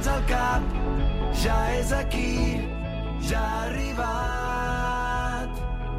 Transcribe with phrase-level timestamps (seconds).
[0.00, 0.62] mans al cap,
[1.36, 2.60] ja és aquí,
[3.28, 5.50] ja ha arribat.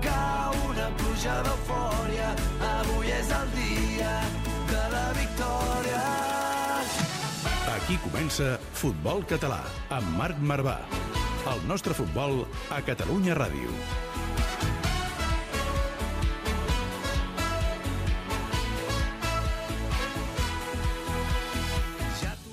[0.01, 2.31] Cau una pluja d'eufòria,
[2.79, 4.15] avui és el dia
[4.71, 6.01] de la victòria.
[7.75, 10.79] Aquí comença Futbol Català, amb Marc Marvà.
[11.51, 13.69] El nostre futbol a Catalunya Ràdio.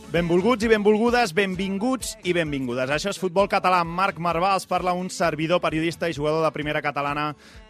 [0.09, 2.89] Benvolguts i benvolgudes, benvinguts i benvingudes.
[2.89, 4.55] Això és Futbol Català Marc Marvà.
[4.57, 7.27] Els parla un servidor, periodista i jugador de primera catalana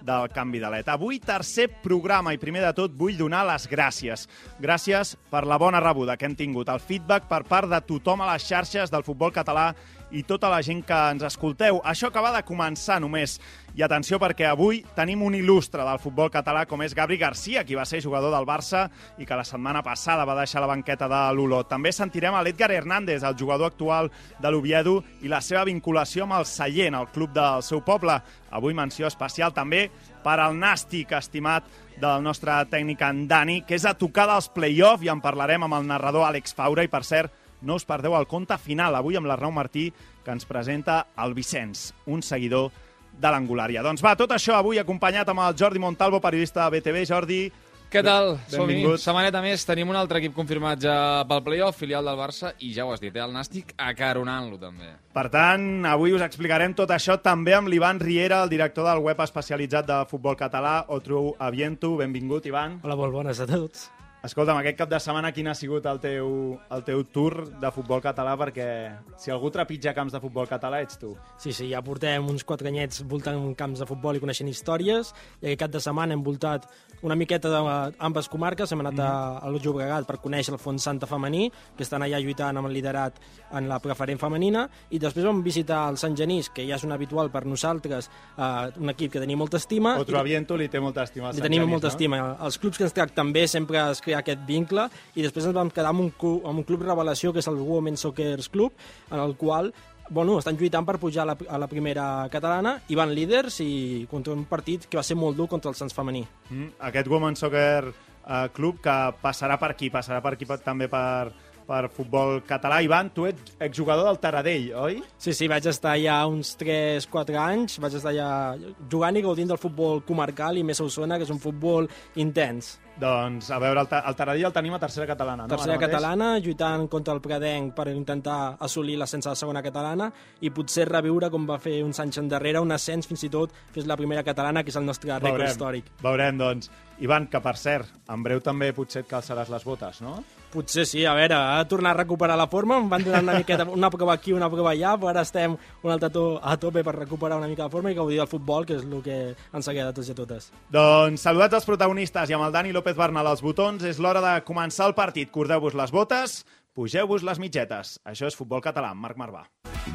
[0.06, 0.94] del Canvi de l'ETA.
[0.94, 4.28] Avui, tercer programa i primer de tot vull donar les gràcies.
[4.62, 8.30] Gràcies per la bona rebuda que hem tingut, el feedback per part de tothom a
[8.30, 9.72] les xarxes del futbol català
[10.10, 11.80] i tota la gent que ens escolteu.
[11.84, 13.38] Això acaba de començar només.
[13.78, 17.76] I atenció perquè avui tenim un il·lustre del futbol català com és Gabri Garcia, qui
[17.78, 21.20] va ser jugador del Barça i que la setmana passada va deixar la banqueta de
[21.36, 21.68] l'Olot.
[21.70, 26.40] També sentirem a l'Edgar Hernández, el jugador actual de l'Oviedo, i la seva vinculació amb
[26.40, 28.18] el Sallent, el club del seu poble.
[28.50, 29.88] Avui menció especial també
[30.24, 31.68] per al nàstic estimat
[31.98, 35.78] del nostre tècnic en Dani, que és a tocar dels play-off i en parlarem amb
[35.78, 39.26] el narrador Àlex Faura i, per cert, no us perdeu el conte final, avui amb
[39.26, 39.88] l'Arnau Martí,
[40.24, 42.70] que ens presenta el Vicenç, un seguidor
[43.18, 43.82] de l'Angulària.
[43.82, 47.06] Doncs va, tot això avui acompanyat amb el Jordi Montalvo, periodista de BTV.
[47.08, 47.40] Jordi,
[47.88, 48.34] Què tal?
[48.52, 48.74] Som-hi.
[48.74, 49.00] Benvingut.
[49.00, 49.62] Setmaneta més.
[49.64, 53.00] Tenim un altre equip confirmat ja pel playoff, filial del Barça, i ja ho has
[53.00, 53.22] dit, eh?
[53.24, 54.90] el Nàstic acaronant-lo també.
[55.16, 59.18] per tant, avui us explicarem tot això també amb l'Ivan Riera, el director del web
[59.24, 61.96] especialitzat de futbol català, Otru Aviento.
[61.96, 62.80] Benvingut, Ivan.
[62.84, 63.88] Hola, molt bones a tots.
[64.18, 66.30] Escolta'm, aquest cap de setmana quin ha sigut el teu,
[66.74, 68.32] el teu tour de futbol català?
[68.40, 68.66] Perquè
[69.14, 71.12] si algú trepitja camps de futbol català ets tu.
[71.38, 75.46] Sí, sí, ja portem uns quatre anyets voltant camps de futbol i coneixent històries, i
[75.46, 76.66] aquest cap de setmana hem voltat
[77.02, 81.50] una miqueta d'ambes comarques, hem anat a, a Llobregat per conèixer el Fons Santa femení,
[81.76, 83.20] que estan allà lluitant amb el liderat
[83.52, 86.92] en la preferent femenina, i després vam visitar el Sant Genís, que ja és un
[86.92, 89.96] habitual per nosaltres, eh, un equip que tenim molta estima.
[89.98, 91.92] Otru i- Aviento li té molta estima al Sant tenim Genís, molta no?
[91.94, 92.22] estima.
[92.42, 95.70] Els clubs que ens tracten bé sempre es crea aquest vincle i després ens vam
[95.70, 96.12] quedar amb un,
[96.44, 98.72] amb un club revelació que és el Women Soccer Club
[99.10, 99.72] en el qual
[100.10, 104.06] bueno, estan lluitant per pujar a la, a la primera catalana i van líders i
[104.10, 106.24] contra un partit que va ser molt dur contra el Sants femení.
[106.50, 111.32] Mm, aquest Women Soccer uh, Club que passarà per aquí, passarà per aquí també per,
[111.68, 112.80] per futbol català.
[112.80, 115.02] Ivan, tu ets exjugador del Taradell, oi?
[115.20, 118.56] Sí, sí, vaig estar allà uns 3-4 anys, vaig estar allà
[118.88, 122.78] jugant i gaudint del futbol comarcal i més a Osona, que és un futbol intens.
[122.98, 125.52] Doncs, a veure, el, Ta- el Taradell el tenim a tercera catalana, no?
[125.52, 130.08] Tercera catalana, lluitant contra el Predenc per intentar assolir l'ascens a la segona catalana
[130.40, 133.86] i potser reviure com va fer uns anys endarrere, un ascens fins i tot fins
[133.86, 135.92] la primera catalana, que és el nostre rècord històric.
[136.02, 136.72] Veurem, doncs.
[137.04, 140.16] Ivan, que per cert, en breu també potser et calçaràs les botes, no?
[140.48, 143.34] Potser sí, a veure, ha de tornar a recuperar la forma, em van donar una
[143.36, 146.80] miqueta, una prova aquí, una prova allà, però ara estem un altre to a tope
[146.84, 149.68] per recuperar una mica la forma i gaudir del futbol, que és el que ens
[149.68, 150.48] agrada a tots i totes.
[150.72, 154.34] Doncs saludats els protagonistes i amb el Dani López Bernal als botons, és l'hora de
[154.48, 155.28] començar el partit.
[155.34, 156.40] Cordeu-vos les botes,
[156.72, 157.98] pugeu-vos les mitgetes.
[158.08, 159.44] Això és Futbol Català, Marc Marvà.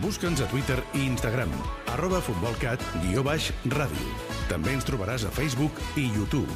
[0.06, 1.50] Busca'ns a Twitter i Instagram,
[1.98, 4.14] arroba futbolcat, guió baix, ràdio.
[4.54, 6.50] També ens trobaràs a Facebook i YouTube.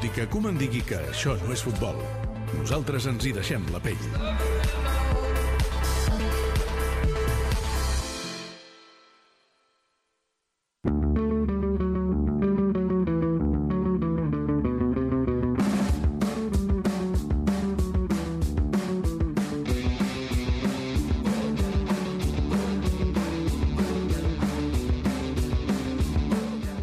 [0.00, 1.98] Tot i que Koeman digui que això no és futbol,
[2.54, 4.79] nosaltres ens hi deixem la pell.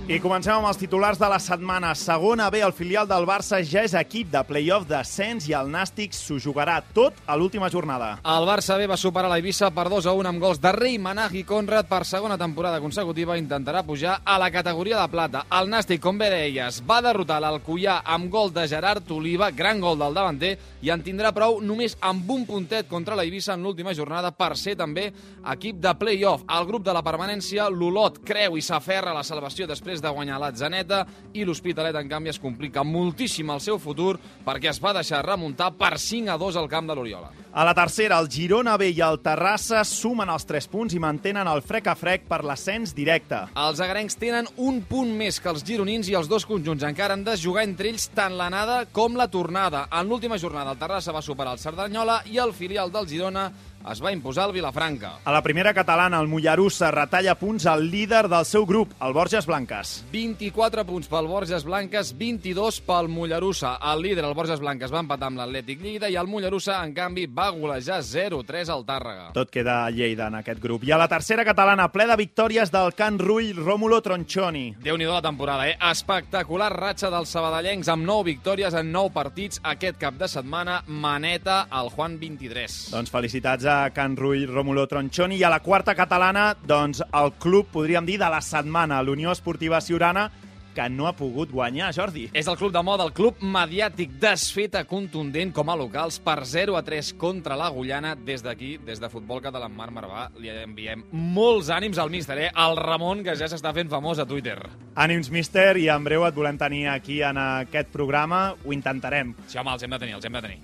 [0.07, 1.89] I comencem amb els titulars de la setmana.
[1.99, 6.13] Segona B, el filial del Barça ja és equip de play-off d'ascens i el Nàstic
[6.15, 8.13] s'ho jugarà tot a l'última jornada.
[8.23, 10.95] El Barça B va superar la Eivissa per 2 a 1 amb gols de Rei,
[10.95, 15.41] Manag i Conrad per segona temporada consecutiva intentarà pujar a la categoria de plata.
[15.59, 19.99] El Nàstic, com bé deies, va derrotar l'Alcoià amb gol de Gerard Oliva, gran gol
[19.99, 20.53] del davanter,
[20.87, 24.53] i en tindrà prou només amb un puntet contra la Eivissa en l'última jornada per
[24.55, 25.09] ser també
[25.51, 26.47] equip de play-off.
[26.47, 30.39] El grup de la permanència, l'Olot, creu i s'aferra a la salvació després de guanyar
[30.41, 31.03] l'Atzaneta
[31.33, 34.15] i l'Hospitalet, en canvi, es complica moltíssim el seu futur
[34.45, 37.31] perquè es va deixar remuntar per 5 a 2 al camp de l'Oriola.
[37.57, 41.47] A la tercera, el Girona B i el Terrassa sumen els 3 punts i mantenen
[41.49, 43.39] el frec a frec per l'ascens directe.
[43.57, 47.25] Els agarencs tenen un punt més que els gironins i els dos conjunts encara han
[47.25, 49.87] de jugar entre ells tant l'anada com la tornada.
[49.89, 53.49] En l'última jornada el Terrassa va superar el Cerdanyola i el filial del Girona
[53.91, 55.17] es va imposar el Vilafranca.
[55.23, 59.45] A la primera catalana, el Mollerussa retalla punts al líder del seu grup, el Borges
[59.47, 60.03] Blanques.
[60.11, 63.77] 24 punts pel Borges Blanques, 22 pel Mollerussa.
[63.93, 67.27] El líder, el Borges Blanques, va empatar amb l'Atlètic Lleida i el Mollerussa, en canvi,
[67.27, 69.29] va golejar 0-3 al Tàrrega.
[69.37, 70.83] Tot queda a Lleida en aquest grup.
[70.87, 74.65] I a la tercera catalana, ple de victòries del Can Rull, Rómulo Tronchoni.
[74.83, 75.77] Déu-n'hi-do la temporada, eh?
[75.91, 80.81] Espectacular ratxa dels sabadellencs amb 9 victòries en 9 partits aquest cap de setmana.
[80.87, 82.77] Maneta al Juan 23.
[82.91, 85.37] Doncs felicitats a Can Rull, Rómulo Tronchoni.
[85.37, 89.81] I a la quarta catalana, doncs el club, podríem dir, de la setmana, l'Unió Esportiva
[89.81, 90.29] Ciurana,
[90.77, 92.27] que no ha pogut guanyar, Jordi.
[92.37, 96.77] És el club de moda, el club mediàtic desfeta contundent com a locals per 0
[96.77, 98.13] a 3 contra l'Agullana.
[98.27, 102.51] Des d'aquí, des de Futbol Català Marc Marvà, li enviem molts ànims al míster, eh?
[102.53, 104.59] El Ramon, que ja s'està fent famós a Twitter.
[104.93, 108.51] Ànims, míster, i en breu et volem tenir aquí en aquest programa.
[108.63, 109.33] Ho intentarem.
[109.47, 110.61] Sí, home, els hem de tenir, els hem de tenir.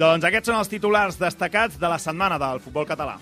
[0.00, 3.18] Doncs aquests són els titulars destacats de la setmana del futbol català.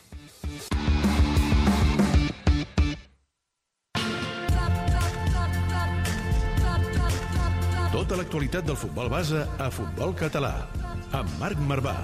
[7.91, 10.55] Tota l'actualitat del futbol base a Futbol Català.
[11.19, 11.97] Amb Marc Marvà.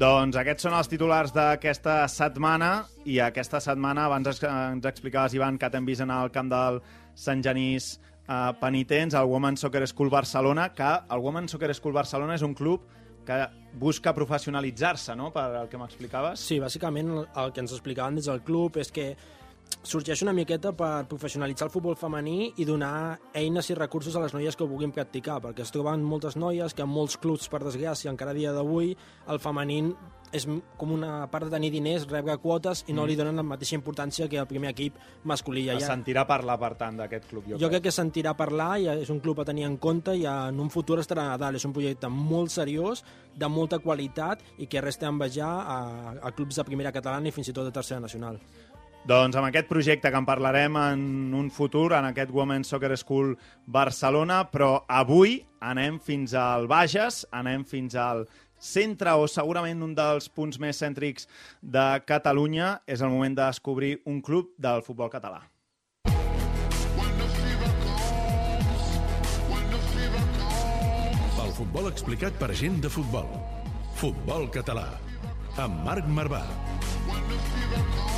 [0.00, 5.68] Doncs aquests són els titulars d'aquesta setmana i aquesta setmana, abans ens, explicaves, Ivan, que
[5.68, 6.78] t'hem vist en el camp del
[7.12, 12.38] Sant Genís eh, Penitents, el Women Soccer School Barcelona, que el Women Soccer School Barcelona
[12.38, 12.86] és un club
[13.28, 13.42] que
[13.76, 16.40] busca professionalitzar-se, no?, per el que m'explicaves.
[16.48, 19.10] Sí, bàsicament el que ens explicaven des del club és que
[19.82, 24.34] sorgeix una miqueta per professionalitzar el futbol femení i donar eines i recursos a les
[24.36, 27.62] noies que ho vulguin practicar, perquè es troben moltes noies que en molts clubs, per
[27.64, 28.94] desgràcia, encara dia d'avui,
[29.28, 29.82] el femení
[30.32, 30.46] és
[30.78, 34.28] com una part de tenir diners, rebre quotes i no li donen la mateixa importància
[34.30, 35.66] que el primer equip masculí.
[35.68, 38.86] Es Ja, sentirà parlar, per tant, d'aquest club, jo, jo crec que sentirà parlar i
[38.92, 41.58] és un club a tenir en compte i en un futur estarà a dalt.
[41.58, 43.02] És un projecte molt seriós,
[43.34, 45.78] de molta qualitat i que res té a envejar a,
[46.22, 48.38] a clubs de primera catalana i fins i tot de tercera nacional.
[49.08, 53.32] Doncs amb aquest projecte que en parlarem en un futur, en aquest Women's Soccer School
[53.66, 58.26] Barcelona, però avui anem fins al Bages, anem fins al
[58.60, 61.26] centre o segurament un dels punts més cèntrics
[61.62, 62.82] de Catalunya.
[62.86, 65.40] És el moment de descobrir un club del futbol català.
[71.40, 73.28] El futbol explicat per gent de futbol.
[73.96, 74.86] Futbol català.
[75.60, 76.44] Amb Marc Marvà.
[77.10, 78.09] El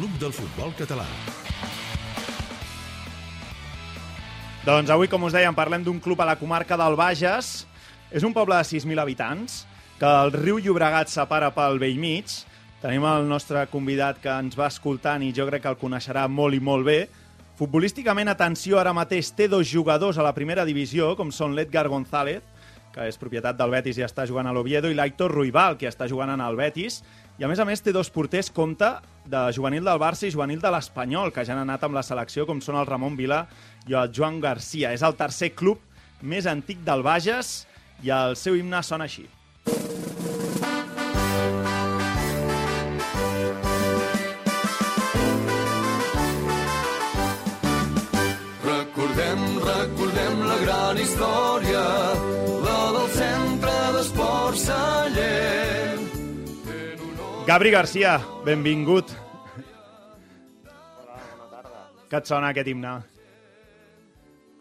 [0.00, 1.04] Club del Futbol Català.
[4.64, 7.50] Doncs avui, com us dèiem, parlem d'un club a la comarca del Bages.
[8.08, 9.66] És un poble de 6.000 habitants,
[10.00, 12.32] que el riu Llobregat separa pel vell mig.
[12.80, 16.56] Tenim el nostre convidat que ens va escoltant i jo crec que el coneixerà molt
[16.56, 16.98] i molt bé.
[17.60, 22.40] Futbolísticament, atenció, ara mateix té dos jugadors a la primera divisió, com són l'Edgar González,
[22.94, 26.08] que és propietat del Betis i està jugant a l'Oviedo, i l'Aitor Ruibal, que està
[26.08, 27.02] jugant en el Betis.
[27.40, 28.84] I a més a més té dos porters compte
[29.32, 32.44] de juvenil del Barça i juvenil de l'Espanyol, que ja han anat amb la selecció,
[32.44, 33.46] com són el Ramon Vila
[33.88, 34.92] i el Joan Garcia.
[34.92, 35.80] És el tercer club
[36.20, 37.62] més antic del Bages
[38.04, 39.24] i el seu himne sona així.
[57.50, 59.10] Gabri Garcia, benvingut.
[60.70, 61.80] Hola, bona tarda.
[62.06, 62.92] Què et sona aquest himne?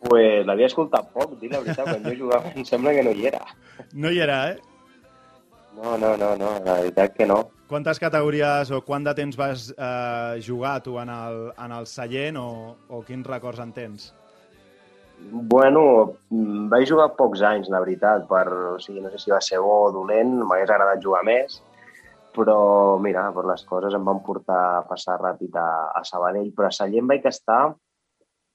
[0.07, 3.27] Pues l'havia escoltat poc, dir la veritat, quan jo jugava em sembla que no hi
[3.29, 3.43] era.
[3.93, 4.57] No hi era, eh?
[5.77, 7.37] No, no, no, no, la veritat que no.
[7.69, 12.41] Quantes categories o quant de temps vas eh, jugar tu en el, en el Sallent
[12.41, 12.49] o,
[12.89, 14.09] o quins records en tens?
[15.53, 16.15] Bueno,
[16.73, 19.83] vaig jugar pocs anys, la veritat, per, o sigui, no sé si va ser bo
[19.85, 21.61] o dolent, m'hagués agradat jugar més,
[22.35, 26.69] però mira, per les coses em van portar a passar ràpid a, a Sabadell, però
[26.69, 27.63] a Sallent vaig estar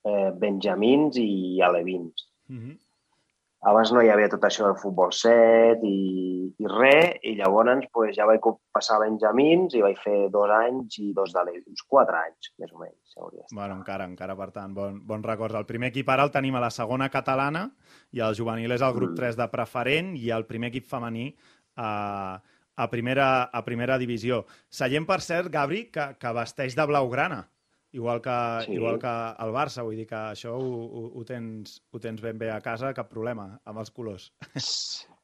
[0.05, 2.29] eh, benjamins i alevins.
[2.49, 2.79] Mm -hmm.
[3.65, 8.15] abans no hi havia tot això del futbol set i, i res, i llavors pues,
[8.17, 8.41] ja vaig
[8.71, 12.53] passar a Benjamins i vaig fer dos anys i dos de l'E, uns quatre anys,
[12.59, 13.17] més o menys.
[13.53, 15.55] Bueno, encara, encara, per tant, bon, bons records.
[15.55, 17.71] El primer equip ara el tenim a la segona catalana
[18.13, 19.17] i el juvenil és el grup Mm.
[19.17, 21.35] 3 de preferent i el primer equip femení
[21.77, 22.43] a,
[22.77, 24.45] a, primera, a primera divisió.
[24.69, 27.45] Sallent, per cert, Gabri, que, que vesteix de blaugrana,
[27.95, 28.75] igual que, Sí.
[28.75, 29.15] igual que
[29.45, 29.85] el Barça.
[29.87, 33.09] Vull dir que això ho, ho, ho, tens, ho tens ben bé a casa, cap
[33.11, 34.33] problema, amb els colors.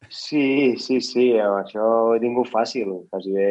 [0.09, 2.93] Sí, sí, sí, amb això ho he tingut fàcil.
[3.11, 3.51] Quasi bé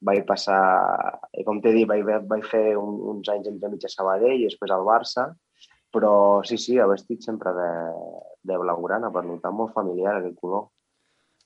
[0.00, 4.40] vaig passar, com t'he dit, vaig, vaig fer un, uns anys entre mig a Sabadell
[4.40, 5.26] i després al Barça,
[5.92, 7.70] però sí, sí, he vestit sempre de,
[8.48, 10.70] de blaugrana, per notar molt familiar aquest color.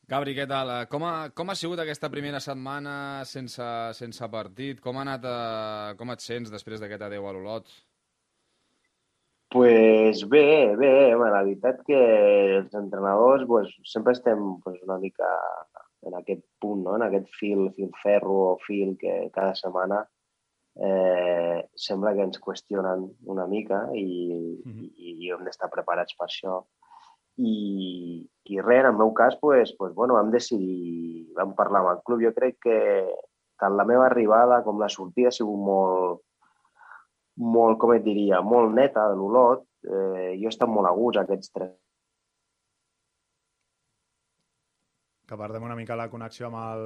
[0.08, 0.68] Gabri, què tal?
[0.70, 3.64] Eh, Com ha, com ha sigut aquesta primera setmana sense,
[3.96, 4.80] sense partit?
[4.84, 7.72] Com, ha anat, eh, com et sents després d'aquest adeu a l'Olot?
[9.54, 11.98] pues bé, bé, home, la veritat que
[12.56, 15.28] els entrenadors pues, sempre estem pues, una mica
[16.08, 16.96] en aquest punt, no?
[16.96, 20.00] en aquest fil, fil ferro o fil que cada setmana
[20.74, 24.88] eh, sembla que ens qüestionen una mica i, Mhm.
[24.98, 26.64] i, i hem d'estar preparats per això.
[27.36, 27.54] I,
[28.50, 32.02] i res, en el meu cas, pues, pues, bueno, vam decidir, vam parlar amb el
[32.06, 32.22] club.
[32.22, 32.78] Jo crec que
[33.60, 36.20] tant la meva arribada com la sortida ha sigut molt,
[37.42, 39.66] molt, com et diria, molt neta de l'Olot.
[39.84, 41.74] Eh, jo he estat molt a gust aquests tres
[45.26, 46.82] que perdem una mica la connexió amb el,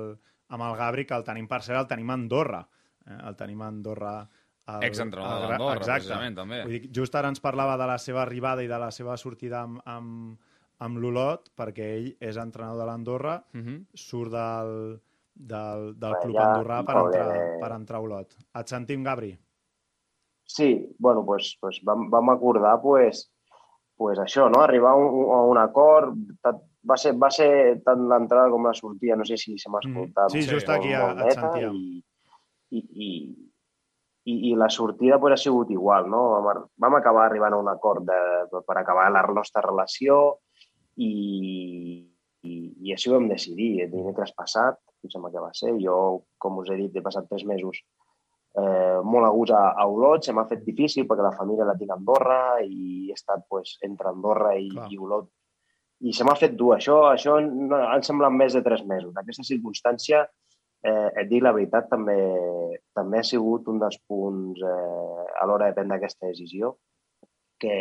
[0.54, 2.62] amb el Gabri, que el tenim per cert, el tenim a Andorra.
[3.06, 3.18] Eh?
[3.30, 4.12] El tenim a Andorra.
[4.68, 6.04] El, Exentrenador d'Andorra, exacte.
[6.04, 6.62] precisament, també.
[6.66, 9.62] Vull dir, just ara ens parlava de la seva arribada i de la seva sortida
[9.62, 10.38] amb, amb,
[10.84, 13.84] amb l'Olot, perquè ell és entrenador de l'Andorra, Uh -huh.
[13.94, 15.00] surt del,
[15.34, 18.36] del, del Bé, club ja, andorrà per entrar, per entrar a Olot.
[18.60, 19.38] Et sentim, Gabri?
[20.44, 23.30] Sí, bueno, pues, pues vam, vam acordar pues,
[23.96, 24.60] pues això, no?
[24.62, 26.14] arribar a un, a un acord.
[26.88, 29.88] Va ser, va ser tant l'entrada com la sortida, no sé si se m'ha Mm.
[29.90, 30.30] escoltat.
[30.30, 31.74] Sí, just aquí molt et sentíem.
[31.74, 32.02] I,
[32.70, 33.47] i, i,
[34.28, 36.08] i, i la sortida pues, ha sigut igual.
[36.10, 36.22] No?
[36.44, 38.20] Vam, vam acabar arribant a un acord de,
[38.60, 40.18] per acabar la nostra relació
[40.96, 41.12] i,
[42.44, 43.72] i, i així ho vam decidir.
[43.86, 45.98] El dimecres passat, em sembla que va ser, jo,
[46.42, 47.80] com us he dit, he passat tres mesos
[48.58, 51.76] eh, molt a gust a, a Olot, se m'ha fet difícil perquè la família la
[51.78, 54.88] tinc a Andorra i he estat pues, entre Andorra i, Clar.
[54.90, 55.30] i Olot.
[56.08, 56.76] I se m'ha fet dur.
[56.76, 59.14] Això, això no, han semblat més de tres mesos.
[59.18, 60.22] Aquesta circumstància,
[60.82, 62.18] eh, et dic la veritat, també,
[62.94, 66.76] també ha sigut un dels punts eh, a l'hora de prendre aquesta decisió
[67.58, 67.78] que,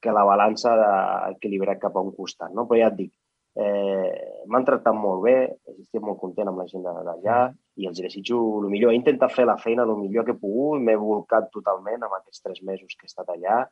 [0.00, 2.54] que la balança ha equilibrat cap a un costat.
[2.54, 2.66] No?
[2.68, 3.12] Però ja et dic,
[3.60, 5.36] eh, m'han tractat molt bé,
[5.76, 7.40] estic molt content amb la gent d'allà
[7.80, 8.92] i els desitjo el millor.
[8.92, 12.44] He intentat fer la feina el millor que he pogut, m'he volcat totalment amb aquests
[12.44, 13.64] tres mesos que he estat allà.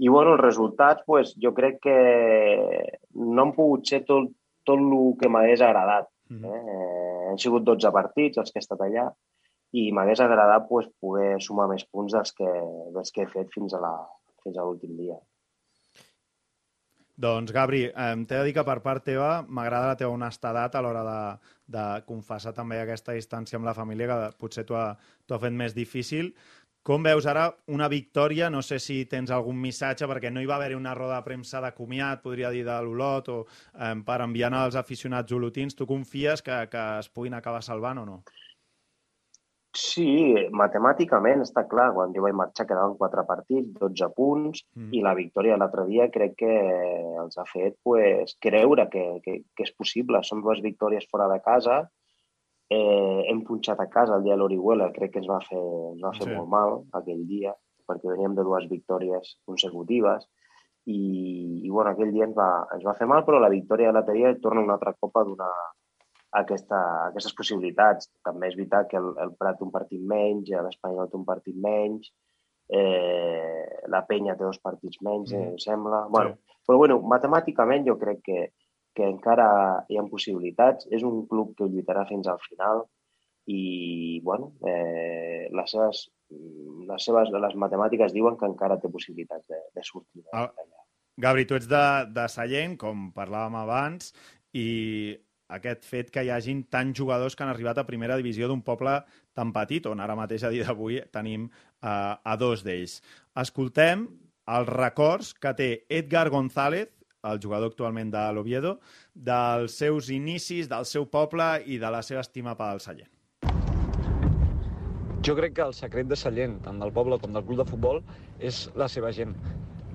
[0.00, 1.98] I bueno, els resultats, pues, jo crec que
[3.12, 4.30] no han pogut ser tot,
[4.64, 6.08] tot el que m'hagués agradat.
[6.32, 6.44] Mm.
[6.48, 9.10] Eh, han sigut 12 partits els que he estat allà
[9.72, 12.48] i m'hagués agradat pues, poder sumar més punts dels que,
[12.94, 14.08] dels que he fet fins a la-
[14.44, 15.18] fins a l'últim dia.
[17.22, 20.80] Doncs, Gabri, eh, t'he de dir que per part teva m'agrada la teva honestedat a
[20.82, 21.18] l'hora de,
[21.76, 25.76] de confessar també aquesta distància amb la família, que potser t'ho ha, ha fet més
[25.76, 26.32] difícil.
[26.82, 28.48] Com veus ara una victòria?
[28.50, 31.60] No sé si tens algun missatge, perquè no hi va haver una roda de premsa
[31.62, 35.78] de comiat, podria dir, de l'Olot, o eh, per enviar als aficionats olotins.
[35.78, 38.22] Tu confies que, que es puguin acabar salvant o no?
[39.72, 41.92] Sí, matemàticament està clar.
[41.96, 44.90] Quan jo vaig marxar quedaven quatre partits, 12 punts, Mm.
[44.92, 46.52] i la victòria l'altre dia crec que
[47.22, 50.20] els ha fet pues, creure que, que, que és possible.
[50.26, 51.84] Són dues victòries fora de casa,
[52.72, 55.60] eh, hem punxat a casa el dia de l'Orihuela, crec que ens va fer,
[55.92, 56.34] ens va fer Sí.
[56.36, 57.52] molt mal aquell dia,
[57.88, 60.24] perquè veníem de dues victòries consecutives,
[60.86, 63.94] i, i bueno, aquell dia ens va, ens va fer mal, però la victòria de
[63.98, 65.52] l'altre torna una altra copa a donar
[66.40, 66.78] aquesta,
[67.10, 68.08] aquestes possibilitats.
[68.24, 72.08] També és veritat que el, el Prat un partit menys, l'Espanyol té un partit menys,
[72.72, 75.52] eh, la Penya té dos partits menys, Mm.
[75.52, 76.06] em sembla.
[76.08, 78.52] Bueno, Però bueno, matemàticament jo crec que,
[78.96, 79.48] que encara
[79.88, 80.88] hi ha possibilitats.
[80.90, 82.84] És un club que lluitarà fins al final
[83.46, 89.58] i, bueno, eh, les, seves, les seves les matemàtiques diuen que encara té possibilitats de,
[89.74, 90.46] de sortir Ah.
[90.46, 90.86] d'allà.
[91.20, 94.14] Gabri, tu ets de, de Sallent, com parlàvem abans,
[94.56, 95.12] i
[95.52, 98.94] aquest fet que hi hagin tants jugadors que han arribat a primera divisió d'un poble
[99.36, 103.00] tan petit, on ara mateix a dia d'avui tenim uh, a dos d'ells.
[103.36, 104.06] Escoltem
[104.56, 106.88] els records que té Edgar González,
[107.30, 108.76] el jugador actualment de l'Oviedo,
[109.14, 113.10] dels seus inicis, del seu poble i de la seva estima pel Sallent.
[115.22, 118.02] Jo crec que el secret de Sallent, tant del poble com del club de futbol,
[118.42, 119.36] és la seva gent.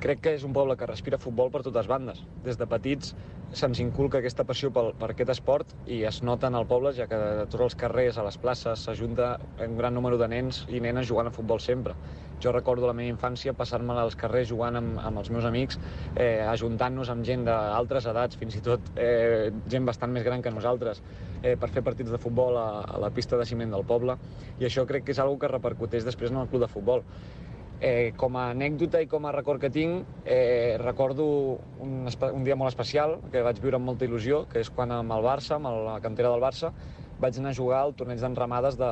[0.02, 2.22] Crec que és un poble que respira futbol per totes bandes.
[2.46, 3.16] Des de petits
[3.58, 7.08] se'ns inculca aquesta passió pel, per aquest esport i es nota en el poble, ja
[7.10, 10.82] que a tots els carrers, a les places, s'ajunta un gran número de nens i
[10.84, 11.96] nenes jugant a futbol sempre.
[12.44, 15.80] Jo recordo la meva infància passar-me als carrers jugant amb, amb els meus amics,
[16.14, 20.54] eh, ajuntant-nos amb gent d'altres edats, fins i tot eh, gent bastant més gran que
[20.54, 21.02] nosaltres,
[21.42, 24.20] eh, per fer partits de futbol a, a la pista de ciment del poble,
[24.60, 27.06] i això crec que és una que repercuteix després en el club de futbol.
[27.78, 31.26] Eh, com a anècdota i com a record que tinc, eh, recordo
[31.78, 35.14] un, un dia molt especial que vaig viure amb molta il·lusió, que és quan amb
[35.14, 36.72] el Barça, amb la cantera del Barça,
[37.22, 38.90] vaig anar a jugar al torneig d'enramades de,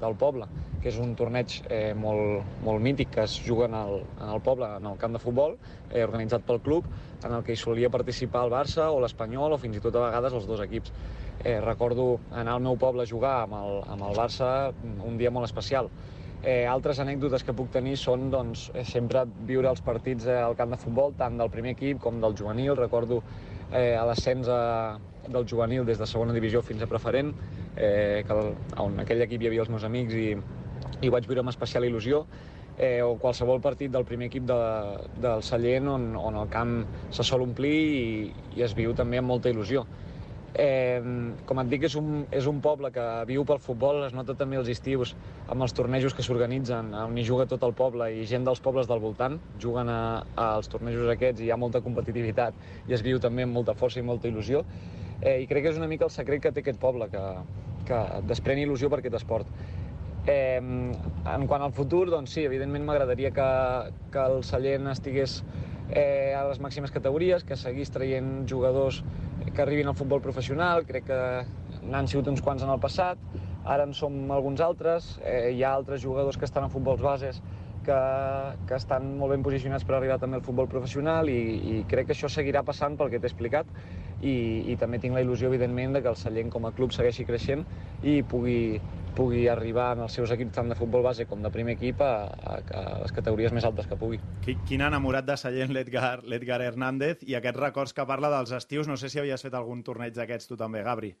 [0.00, 0.48] del poble,
[0.80, 4.40] que és un torneig eh, molt, molt mític que es juga en el, en el
[4.44, 5.58] poble, en el camp de futbol,
[5.90, 6.88] eh, organitzat pel club,
[7.24, 10.06] en el que hi solia participar el Barça o l'Espanyol o fins i tot a
[10.08, 10.92] vegades els dos equips.
[11.44, 14.72] Eh, recordo anar al meu poble a jugar amb el, amb el Barça
[15.04, 15.92] un dia molt especial.
[16.42, 20.56] Eh, altres anècdotes que puc tenir són doncs, eh, sempre viure els partits eh, al
[20.58, 22.74] camp de futbol, tant del primer equip com del juvenil.
[22.74, 23.20] Recordo
[23.70, 27.30] eh, a l'ascens a- del juvenil des de segona divisió fins a preferent,
[27.76, 30.32] eh, que el, on aquell equip hi havia els meus amics i,
[31.06, 32.24] i vaig viure amb especial il·lusió
[32.76, 34.58] eh, o qualsevol partit del primer equip de,
[35.22, 36.80] del Sallent on, on el camp
[37.14, 39.86] se sol omplir i, i es viu també amb molta il·lusió.
[40.52, 41.00] Eh,
[41.48, 44.58] com et dic, és un, és un poble que viu pel futbol, es nota també
[44.60, 45.14] els estius
[45.48, 48.90] amb els tornejos que s'organitzen, on hi juga tot el poble i gent dels pobles
[48.90, 50.02] del voltant juguen a,
[50.36, 52.52] als tornejos aquests i hi ha molta competitivitat
[52.84, 54.60] i es viu també amb molta força i molta il·lusió.
[55.22, 57.24] Eh, I crec que és una mica el secret que té aquest poble, que,
[57.88, 59.48] que desprèn il·lusió per aquest esport.
[60.28, 63.50] Eh, en quant al futur, doncs sí, evidentment m'agradaria que,
[64.12, 65.40] que el Sallent estigués
[65.90, 69.00] eh, a les màximes categories, que seguís traient jugadors
[69.54, 70.86] que arribin al futbol professional.
[70.88, 71.22] Crec que
[71.82, 73.20] n'han sigut uns quants en el passat,
[73.64, 75.16] ara en som alguns altres.
[75.24, 77.42] Eh, hi ha altres jugadors que estan a futbols bases
[77.82, 77.98] que,
[78.68, 81.40] que estan molt ben posicionats per arribar també al futbol professional i,
[81.72, 83.68] i crec que això seguirà passant pel que t'he explicat
[84.22, 84.34] i,
[84.72, 87.64] i també tinc la il·lusió, evidentment, de que el Sallent com a club segueixi creixent
[88.06, 88.78] i pugui,
[89.14, 92.12] pugui arribar en els seus equips tant de futbol base com de primer equip a,
[92.32, 94.18] a, a les categories més altes que pugui.
[94.44, 98.88] Qui- Quin enamorat de Sallent l'Edgar l'Edgar Hernández i aquests records que parla dels estius.
[98.88, 101.12] No sé si havies fet algun torneig d'aquests tu també, Gabri.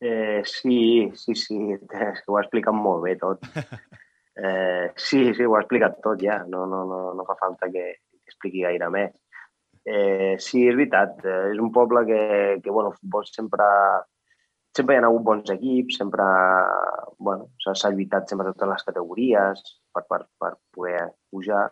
[0.00, 3.42] Eh, sí, sí, sí, és que ho ha explicat molt bé tot.
[4.36, 7.84] Eh, sí, sí, ho ha explicat tot ja, no, no, no, no fa falta que,
[8.04, 9.14] que expliqui gaire més.
[9.80, 12.18] Eh, sí, és veritat, eh, és un poble que,
[12.60, 13.64] que bueno, el futbol sempre,
[14.76, 16.26] sempre hi ha hagut bons equips, sempre
[17.18, 21.66] bueno, s'ha lluitat sempre a totes les categories per, per, per poder pujar.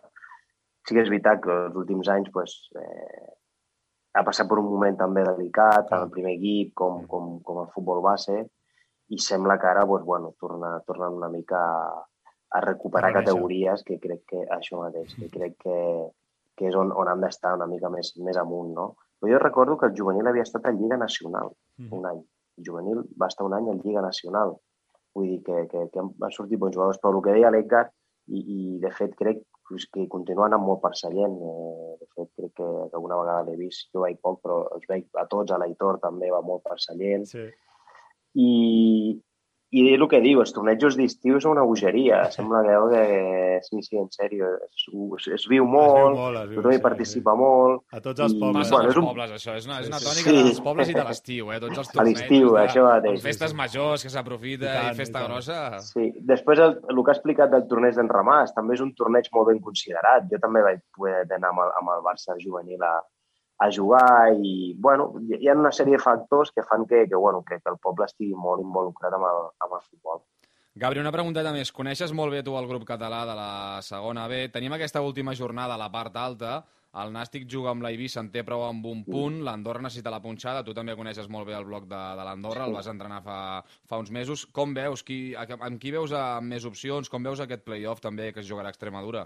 [0.85, 3.29] Sí que és veritat que els últims anys pues, eh,
[4.15, 7.71] ha passat per un moment també delicat, tant el primer equip com, com, com el
[7.73, 8.43] futbol base,
[9.13, 12.03] i sembla que ara pues, bueno, torna, torna una mica a,
[12.57, 15.79] a recuperar A categories que crec que això mateix, que crec que,
[16.57, 18.87] que és on, on han d'estar una mica més, més amunt, no?
[19.19, 21.51] Però jo recordo que el juvenil havia estat en Lliga Nacional
[21.97, 22.23] un any.
[22.63, 24.55] Juvenil va estar un any en Lliga Nacional.
[25.15, 27.85] Vull dir que, que, que han sortit bons jugadors, però el que deia l'Edgar,
[28.27, 31.35] i, i de fet crec pues, que continua anant molt per Sallent.
[31.35, 35.07] Eh, de fet, crec que, alguna vegada l'he vist, jo vaig poc, però els veig
[35.21, 37.25] a tots, a l'Aitor també va molt per Sallent.
[37.29, 37.45] Sí.
[38.35, 38.49] I,
[39.71, 42.21] i el que diu, els tornejos d'estiu són una bogeria.
[42.31, 44.85] Sembla que, que sí, sí, en sèrio, es,
[45.17, 47.81] es, es viu molt, molt, es viu, tothom hi sí, participa molt.
[47.91, 48.61] A tots els I, pobles.
[48.69, 49.55] Passa bueno, és un- pobles, això.
[49.57, 50.43] És una, és una Sí, tònica sí.
[50.49, 51.59] dels pobles i de l'estiu, eh?
[51.59, 53.21] Tots els A l'estiu, tornejos de- això mateix.
[53.25, 55.59] Festes majors que s'aprofita I tant, i festa i grossa...
[55.81, 59.47] Sí, després el, el que ha explicat del torneig d'enramats també és un torneig molt
[59.51, 60.29] ben considerat.
[60.31, 62.95] Jo també vaig poder anar amb el, amb el Barça juvenil a,
[63.57, 67.43] a jugar i, bueno, hi ha una sèrie de factors que fan que, que, bueno,
[67.47, 70.23] que, que el poble estigui molt involucrat amb el, amb el futbol.
[70.75, 71.71] Gabri, una pregunteta més.
[71.71, 74.49] Coneixes molt bé tu el grup català de la segona B.
[74.51, 76.57] Tenim aquesta última jornada a la part alta.
[76.99, 79.41] El Nàstic juga amb la Eivissa, en té prou amb un punt.
[79.47, 80.63] L'Andorra necessita la punxada.
[80.67, 83.39] Tu també coneixes molt bé el bloc de, de l'Andorra, el vas entrenar fa,
[83.87, 84.45] fa uns mesos.
[84.51, 85.03] Com veus?
[85.07, 87.11] Qui, amb qui veus amb més opcions?
[87.11, 89.25] Com veus aquest play-off també que es jugarà a Extremadura?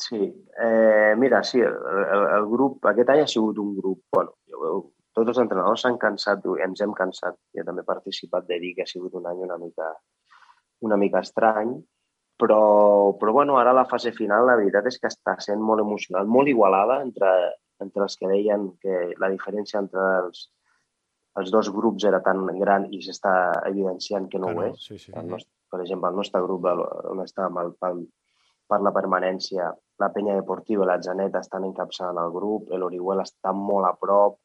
[0.00, 0.20] Sí,
[0.56, 4.70] eh, mira, sí, el, el, el grup, aquest any ha sigut un grup, bueno, jo,
[5.12, 8.86] tots els entrenadors s'han cansat, ens hem cansat, jo també he participat de dir que
[8.86, 9.90] ha sigut un any una mica,
[10.88, 11.74] una mica estrany,
[12.40, 12.60] però,
[13.20, 16.48] però bueno, ara la fase final la veritat és que està sent molt emocional, molt
[16.48, 17.34] igualada entre,
[17.84, 20.46] entre els que deien que la diferència entre els,
[21.42, 23.34] els dos grups era tan gran i s'està
[23.68, 24.86] evidenciant que no Que ho és.
[24.88, 25.12] sí, sí.
[25.12, 26.66] El nostre, per exemple, el nostre grup,
[27.12, 28.02] on estàvem el, el,
[28.70, 29.68] per la permanència,
[30.00, 34.38] la penya deportiva la Zaneta estan encapçalant el grup, l'Orihuela està molt a prop,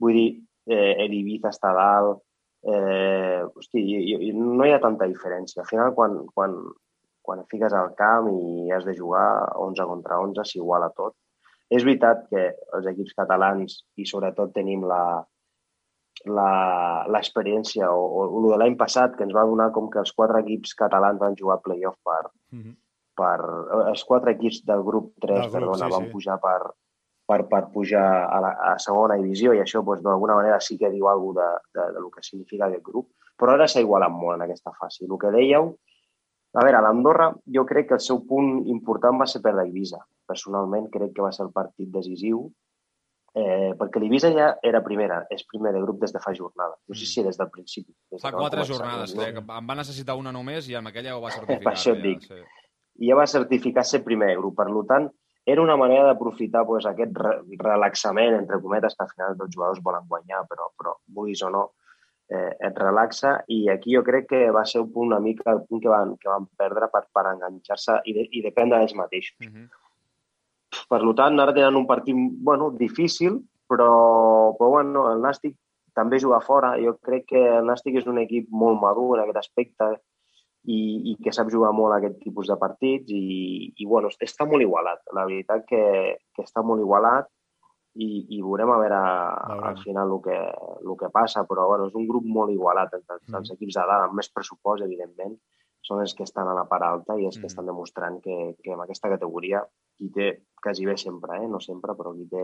[0.00, 0.28] vull dir,
[0.72, 2.22] eh, l'Ibiza està a dalt,
[2.66, 5.62] eh, hosti, i, i, no hi ha tanta diferència.
[5.62, 6.56] Al final, quan, quan,
[7.22, 9.28] quan et fiques al camp i has de jugar
[9.68, 11.14] 11 contra 11, s'iguala tot.
[11.68, 15.24] És veritat que els equips catalans, i sobretot tenim la
[16.26, 20.40] l'experiència o, o, el de l'any passat, que ens va donar com que els quatre
[20.42, 22.72] equips catalans van jugar playoff per, Mhm.
[23.16, 23.36] Per...
[23.90, 26.12] Els quatre equips del grup 3, Del grup, perdona, sí, van sí.
[26.12, 26.58] pujar per,
[27.26, 30.92] per, per pujar a, la, a segona divisió i això doncs, d'alguna manera sí que
[30.94, 34.38] diu alguna de, de, de lo que significa aquest grup, però ara s'ha igualat molt
[34.38, 35.04] en aquesta fase.
[35.08, 35.72] El que dèieu,
[36.56, 40.00] a veure, a l'Andorra jo crec que el seu punt important va ser per l'Eivissa.
[40.26, 42.46] Personalment crec que va ser el partit decisiu
[43.36, 46.78] eh, perquè l'Eivissa ja era primera, és primer de grup des de fa jornada.
[46.88, 47.92] No sé si des del principi.
[48.12, 49.22] Des Fa quatre començar, jornades, no?
[49.22, 49.42] crec.
[49.42, 51.64] Em va necessitar una només i amb aquella ho va certificar.
[51.68, 52.24] Per això et ja, dic.
[52.30, 52.40] sí.
[52.98, 54.56] I ja va certificar ser primer grup.
[54.58, 55.08] Per tant,
[55.46, 59.82] era una manera d'aprofitar pues, aquest re relaxament, entre cometes, que al final els jugadors
[59.82, 61.64] volen guanyar, però, però vulguis o no,
[62.28, 63.36] eh, et relaxa.
[63.48, 66.16] I aquí jo crec que va ser un punt una mica el punt que van,
[66.18, 69.38] que van perdre per, per enganxar-se i, de, i dependre d'ells mateixos.
[69.46, 69.68] Mhm.
[70.90, 73.38] Per tant, ara tenen un partit bueno, difícil,
[73.70, 75.54] però, però bueno, el Nàstic
[75.94, 76.74] també juga fora.
[76.82, 79.94] Jo crec que el Nàstic és un equip molt madur en aquest aspecte
[80.66, 84.62] i, i que sap jugar molt aquest tipus de partits i, i bueno, està molt
[84.64, 85.02] igualat.
[85.14, 85.82] La veritat que,
[86.34, 87.28] que està molt igualat
[87.96, 89.62] i, i veurem a veure Veurem.
[89.70, 90.38] al final el que,
[90.84, 93.38] el que passa, però bueno, és un grup molt igualat entre els, Mm.
[93.40, 95.36] els equips de dalt, amb més pressupost, evidentment,
[95.86, 97.52] són els que estan a la part alta i els que Mm.
[97.52, 99.62] estan demostrant que, que en aquesta categoria
[99.96, 101.48] qui té, quasi bé sempre, eh?
[101.48, 102.42] no sempre, però qui té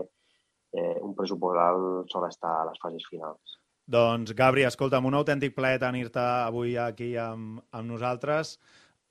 [0.73, 3.59] eh, un pressupost alt sol estar a les fases finals.
[3.85, 8.57] Doncs, Gabri, escolta'm, un autèntic plaer tenir-te avui aquí amb, amb nosaltres.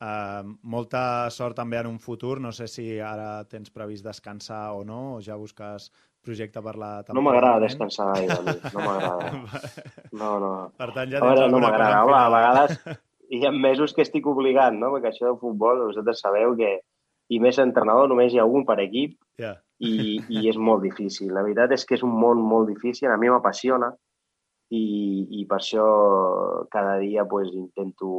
[0.03, 2.39] Uh, molta sort també en un futur.
[2.41, 5.91] No sé si ara tens previst descansar o no, o ja busques
[6.23, 7.19] projecte per la temporada.
[7.19, 8.39] No m'agrada descansar gaire,
[8.75, 9.31] no m'agrada.
[10.11, 10.53] No, no.
[10.79, 12.05] Per tant, ja A veure, no m'agrada.
[12.07, 12.79] Home, a vegades
[13.37, 14.91] hi ha mesos que estic obligat, no?
[14.97, 16.79] Perquè això del futbol, vosaltres sabeu que
[17.33, 19.55] i més entrenador només hi ha un per equip Ja.
[19.81, 21.31] i, i és molt difícil.
[21.35, 23.93] La veritat és que és un món molt difícil, a mi m'apassiona
[24.73, 24.85] i,
[25.41, 25.87] i per això
[26.73, 28.13] cada dia pues, intento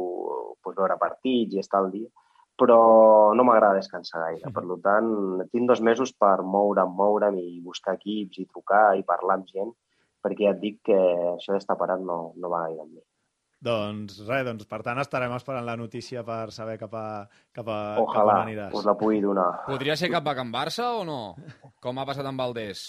[0.62, 2.10] pues, veure partits i estar al dia,
[2.54, 2.78] però
[3.34, 4.52] no m'agrada descansar gaire.
[4.54, 5.08] Per tant,
[5.50, 9.72] tinc dos mesos per moure'm, moure'm i buscar equips i trucar i parlar amb gent,
[10.22, 11.00] perquè ja et dic que
[11.34, 13.02] això d'estar parat no, no va gaire amb mi.
[13.64, 17.06] Doncs res, doncs per tant estarem esperant la notícia per saber cap a,
[17.56, 18.76] cap a, cap a Ojalà on aniràs.
[18.76, 19.48] us la pugui donar.
[19.64, 21.20] Podria ser cap a Can Barça o no?
[21.80, 22.84] Com ha passat amb Valdés?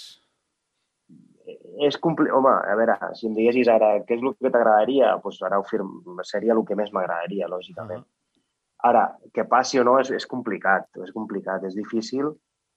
[1.87, 2.29] És compli...
[2.31, 5.65] Home, a veure, si em diguessis ara què és el que t'agradaria, doncs ara ho
[5.67, 5.91] firm...
[6.23, 8.05] seria el que més m'agradaria, lògicament.
[8.05, 8.89] Ah.
[8.89, 12.31] Ara, que passi o no és, és complicat, és complicat, és difícil.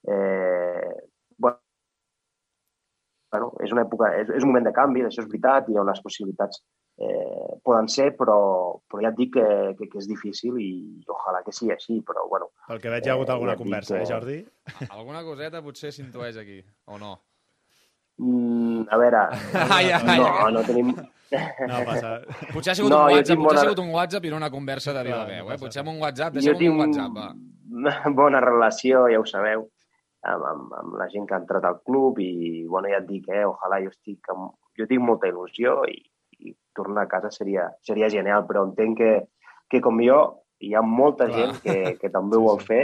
[0.08, 0.94] Eh...
[1.38, 1.60] Bueno,
[3.30, 5.86] bueno, és una època, és, és un moment de canvi, això és veritat, i on
[5.86, 6.62] les possibilitats
[6.98, 8.38] eh, poden ser, però,
[8.88, 9.46] però ja et dic que,
[9.78, 10.70] que, que és difícil i
[11.12, 13.60] ojalà que sigui així, però bueno, Pel que veig hi ha hagut Eh, alguna ja
[13.62, 14.38] conversa, que- eh, Jordi?
[14.88, 17.14] Alguna coseta potser s'intueix aquí, o no?
[18.18, 19.22] Mm, a veure,
[19.78, 20.52] Ai, ai, no, ai.
[20.52, 20.92] no tenim...
[21.28, 22.10] No passa.
[22.54, 24.48] Potser ha sigut No, un WhatsApp, potser ha bona- sigut un WhatsApp i no una
[24.50, 25.58] conversa de viva veu, eh?
[25.60, 27.26] Potser amb un WhatsApp, jo deixem un WhatsApp, va.
[28.22, 29.66] bona relació, ja ho sabeu,
[30.24, 33.28] amb, amb, amb la gent que ha entrat al club i, bueno, ja et dic,
[33.28, 35.98] eh, ojalà jo estic amb, jo tinc molta il·lusió i,
[36.48, 39.12] i tornar a casa seria, seria genial, però entenc que,
[39.68, 40.18] que com jo
[40.64, 41.36] hi ha molta Clar.
[41.36, 42.66] gent que, que també Sí, ho vol sí.
[42.72, 42.82] fer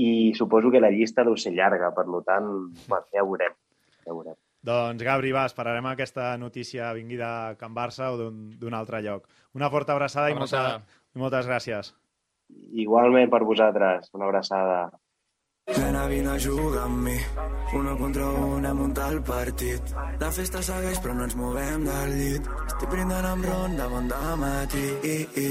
[0.00, 0.08] i
[0.38, 2.46] suposo que la llista deu ser llarga, per tant,
[2.86, 3.58] bueno, ja ho veurem.
[4.06, 4.38] Ja ho veurem.
[4.62, 9.26] Doncs, Gabri, va, esperarem aquesta notícia vinguda a Can Barça o d'un d'un altre lloc.
[9.58, 10.68] Una forta abraçada, Abraçada.
[10.68, 11.94] i, molta, i moltes gràcies.
[12.84, 14.90] Igualment per vosaltres, una abraçada.
[15.66, 17.16] Nena, vine a jugar amb mi.
[17.78, 19.92] Una contra una hem muntat el partit.
[20.20, 22.48] La festa segueix però no ens movem del llit.
[22.66, 24.10] Estic brindant amb ron de bon
[24.42, 24.84] matí.
[25.06, 25.46] I, i.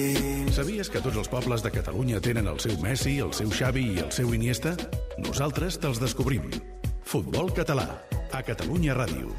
[0.52, 4.00] Sabies que tots els pobles de Catalunya tenen el seu Messi, el seu Xavi i
[4.04, 4.76] el seu Iniesta?
[5.18, 6.52] Nosaltres te'ls descobrim.
[7.02, 7.88] Futbol català,
[8.32, 9.34] a Catalunya Ràdio.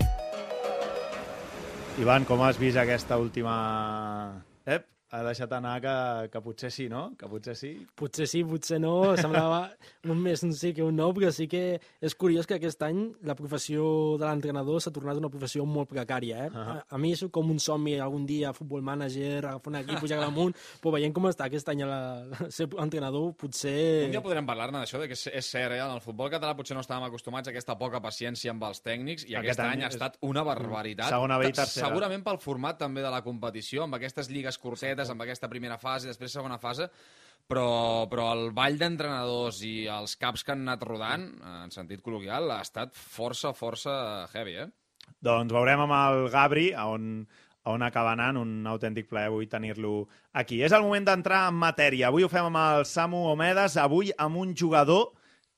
[2.01, 3.55] Ivan, com has vist aquesta última...
[4.65, 5.95] Ep, ha deixat anar que,
[6.33, 7.11] que potser sí, no?
[7.21, 7.73] Que potser sí.
[7.99, 9.67] Potser sí, potser no, semblava
[10.09, 13.03] un més un sí que un no, però sí que és curiós que aquest any
[13.29, 16.47] la professió de l'entrenador s'ha tornat una professió molt precària.
[16.47, 16.49] Eh?
[16.49, 16.79] Uh -huh.
[16.81, 20.23] a, a mi és com un somni algun dia, futbol manager, agafar un equip, pujar
[20.25, 24.05] amunt, però veient com està aquest any la, ser entrenador, potser...
[24.07, 25.81] Un dia podrem parlar-ne d'això, de que és, és cert, eh?
[25.85, 29.25] en el futbol català potser no estàvem acostumats a aquesta poca paciència amb els tècnics
[29.29, 31.09] i Aquest aquest, any any ha és- estat una barbaritat.
[31.11, 31.89] Segona B i Ta- tercera.
[31.89, 36.11] Segurament pel format també de la competició, amb aquestes lligues curtetes, amb aquesta primera fase,
[36.13, 36.87] després segona fase,
[37.49, 41.27] però, però el ball d'entrenadors i els caps que han anat rodant,
[41.65, 44.69] en sentit col·loquial, ha estat força, força heavy, eh?
[45.23, 47.27] Doncs veurem amb el Gabri on,
[47.71, 48.39] on acaba anant.
[48.41, 50.63] Un autèntic plaer avui tenir-lo aquí.
[50.63, 52.09] És el moment d'entrar en matèria.
[52.09, 55.13] Avui ho fem amb el Samu Omedes, avui amb un jugador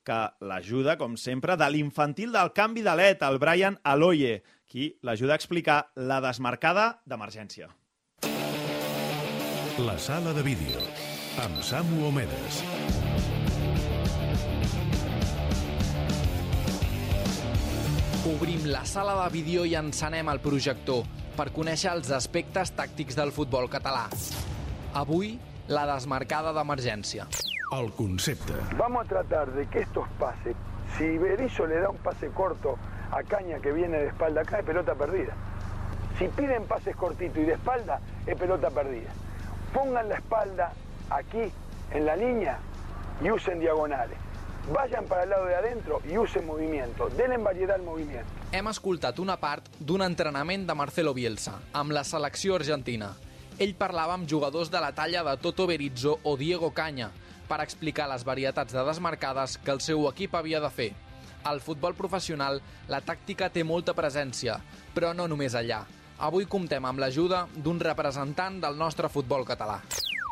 [0.05, 5.33] que l'ajuda, com sempre, de l'infantil del canvi de let, el Brian Aloye, qui l'ajuda
[5.33, 7.71] a explicar la desmarcada d'emergència.
[9.79, 10.79] La sala de vídeo,
[11.43, 12.61] amb Samu Omedes.
[18.31, 21.03] Obrim la sala de vídeo i encenem el projector
[21.35, 24.05] per conèixer els aspectes tàctics del futbol català.
[24.95, 25.33] Avui,
[25.67, 27.27] la desmarcada d'emergència.
[27.75, 28.55] El concepte.
[28.79, 30.55] Vamos a tratar de que estos pases,
[30.97, 32.79] si Berizzo le da un pase corto
[33.11, 35.35] a Caña que viene de espalda acá, es pelota perdida.
[36.17, 39.11] Si piden pases cortitos y de espalda, es pelota perdida.
[39.75, 40.73] Pongan la espalda
[41.11, 41.51] aquí,
[41.93, 42.59] en la línea,
[43.21, 44.17] y usen diagonales.
[44.73, 47.09] Vayan para el lado de adentro y usen movimiento.
[47.11, 48.31] Denle variedad al movimiento.
[48.53, 53.11] Hem escoltat una part d'un entrenament de Marcelo Bielsa, amb la selecció argentina.
[53.59, 57.11] Ell parlava amb jugadors de la talla de Toto Berizzo o Diego Caña
[57.49, 60.93] per explicar les varietats de desmarcades que el seu equip havia de fer.
[61.45, 64.57] Al futbol professional, la tàctica té molta presència,
[64.95, 65.83] però no només allà.
[66.22, 69.81] Avui comptem amb l'ajuda d'un representant del nostre futbol català.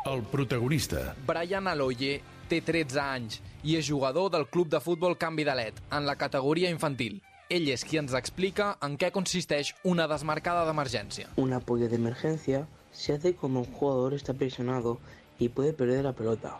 [0.07, 1.13] El protagonista.
[1.27, 6.05] Brian Aloye té 13 anys i és jugador del club de futbol Canvi d'Alet, en
[6.07, 7.19] la categoria infantil.
[7.49, 11.27] Ell és qui ens explica en què consisteix una desmarcada d'emergència.
[11.35, 14.99] Un apoyo de emergencia se hace cuando un jugador está presionado
[15.37, 16.59] y puede perder la pelota.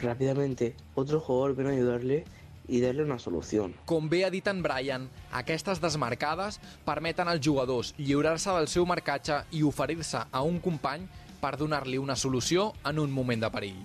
[0.00, 2.41] Rápidamente, otro jugador viene a ayudarle y
[2.80, 3.74] darle una solución.
[3.84, 9.42] Com bé ha dit en Brian, aquestes desmarcades permeten als jugadors lliurar-se del seu marcatge
[9.52, 11.08] i oferir-se a un company
[11.42, 13.82] per donar-li una solució en un moment de perill.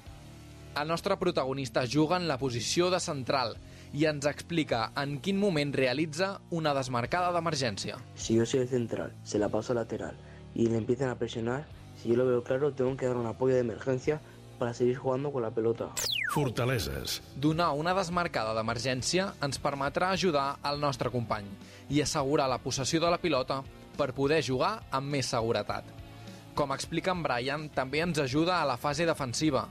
[0.78, 3.56] El nostre protagonista juga en la posició de central
[3.98, 7.98] i ens explica en quin moment realitza una desmarcada d'emergència.
[8.16, 10.16] Si yo soy el central, se la paso al lateral
[10.54, 11.66] y le empiezan a presionar,
[12.02, 14.22] si yo lo veo claro, tengo que dar un apoyo de emergencia
[14.58, 15.90] para seguir jugando con la pelota.
[16.34, 17.22] Fortaleses.
[17.36, 21.48] Donar una desmarcada d'emergència ens permetrà ajudar al nostre company
[21.90, 23.62] i assegurar la possessió de la pilota
[23.98, 25.86] per poder jugar amb més seguretat.
[26.58, 29.68] Com explica en Brian, també ens ajuda a la fase defensiva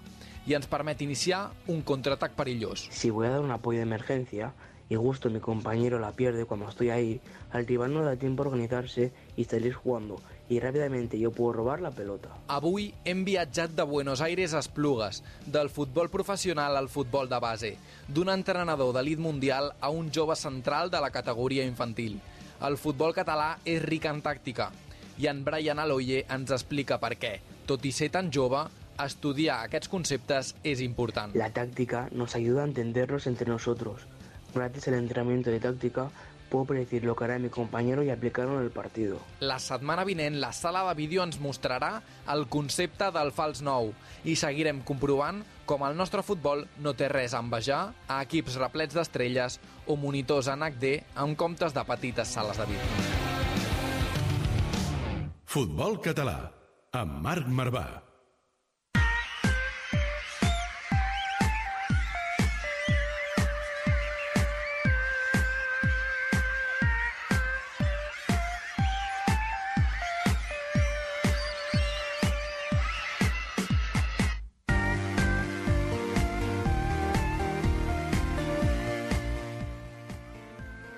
[0.46, 2.86] i ens permet iniciar un contraatac perillós.
[2.90, 4.54] Si voy a dar un apoyo de emergencia
[4.88, 7.20] y justo mi compañero la pierde cuando estoy ahí,
[7.50, 11.52] al rival no le da tiempo a organizarse y salir jugando y rápidamente yo puedo
[11.52, 12.28] robar la pelota.
[12.48, 17.76] Avui hem viatjat de Buenos Aires a Esplugues, del futbol professional al futbol de base,
[18.08, 22.20] d'un entrenador d'elit mundial a un jove central de la categoria infantil.
[22.62, 24.70] El futbol català és ric en tàctica
[25.18, 28.62] i en Brian Aloye ens explica per què, tot i ser tan jove,
[29.02, 31.34] estudiar aquests conceptes és important.
[31.36, 34.06] La táctica nos ayuda a entendernos entre nosotros.
[34.54, 36.08] Gracias al entrenamiento de táctica,
[36.48, 39.20] puedo predecir lo que hará mi compañero y aplicarlo en el partido.
[39.40, 43.92] La setmana vinent la sala de vídeo ens mostrarà el concepte del fals nou
[44.24, 48.94] i seguirem comprovant com el nostre futbol no té res a envejar a equips replets
[48.94, 53.14] d'estrelles o monitors en HD en comptes de petites sales de vídeo.
[55.46, 56.52] Futbol català,
[56.92, 58.05] amb Marc Marvà.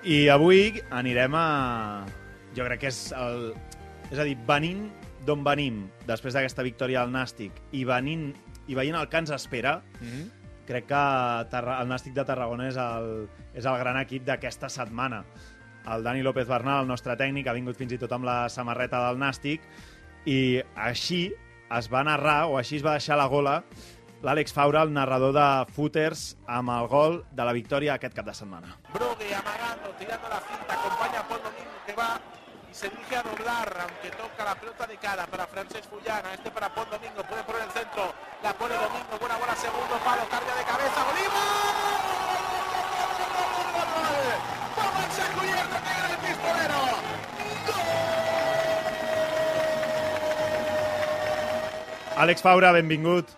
[0.09, 1.47] I avui anirem a...
[2.57, 3.51] Jo crec que és el...
[4.09, 4.87] És a dir, venint
[5.27, 8.31] d'on venim després d'aquesta victòria al Nàstic i venint
[8.65, 10.07] i veient el que ens espera, mm.
[10.07, 10.25] -hmm.
[10.65, 11.03] crec que
[11.51, 15.23] Tarra- el Nàstic de Tarragona és el, és el gran equip d'aquesta setmana.
[15.85, 19.05] El Dani López Bernal, el nostre tècnic, ha vingut fins i tot amb la samarreta
[19.07, 19.61] del Nàstic
[20.25, 21.31] i així
[21.77, 23.63] es va narrar, o així es va deixar la gola,
[24.23, 28.33] l'Àlex Faura, el narrador de Footers, amb el gol de la victòria aquest cap de
[28.33, 28.75] setmana.
[28.93, 29.48] Brogue amagando,
[29.99, 32.19] tirando la cinta, acompaña a Paul Domingo que va
[32.71, 36.49] y se dirige a doblar, aunque toca la pelota de cara para Francesc Fullana, este
[36.49, 40.55] para Paul Domingo, puede poner el centro, la pone Domingo, buena bola, segundo palo, carga
[40.55, 41.99] de cabeza, Bolívar.
[52.19, 53.29] Àlex Faura, benvingut.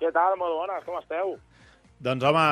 [0.00, 0.34] Què tal?
[0.40, 1.36] Molt bones, com esteu?
[1.96, 2.46] Doncs, home,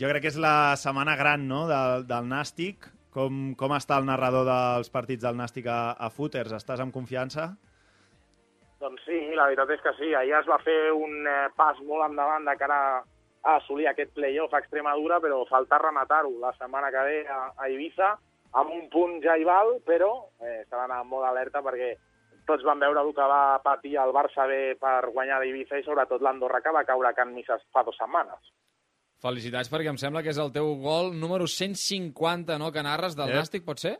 [0.00, 1.66] jo crec que és la setmana gran no?
[1.70, 2.88] del, del Nàstic.
[3.14, 6.54] Com, com està el narrador dels partits del Nàstic a, a Footers?
[6.54, 7.52] Estàs amb confiança?
[8.80, 10.12] Doncs sí, la veritat és que sí.
[10.14, 14.54] Ahir es va fer un eh, pas molt endavant de cara a assolir aquest play-off
[14.54, 18.12] a Extremadura, però falta rematar-ho la setmana que ve a, a Ibiza,
[18.60, 21.94] amb un punt ja hi val, però eh, s'ha d'anar molt alerta perquè
[22.48, 26.22] tots van veure el que va patir el Barça B per guanyar l'Ibiza i sobretot
[26.24, 28.40] l'Andorra que va caure a Can Misses fa dues setmanes.
[29.20, 33.28] Felicitats, perquè em sembla que és el teu gol número 150, no?, que narres del
[33.30, 33.36] Eh.
[33.36, 33.98] Nàstic, pot ser?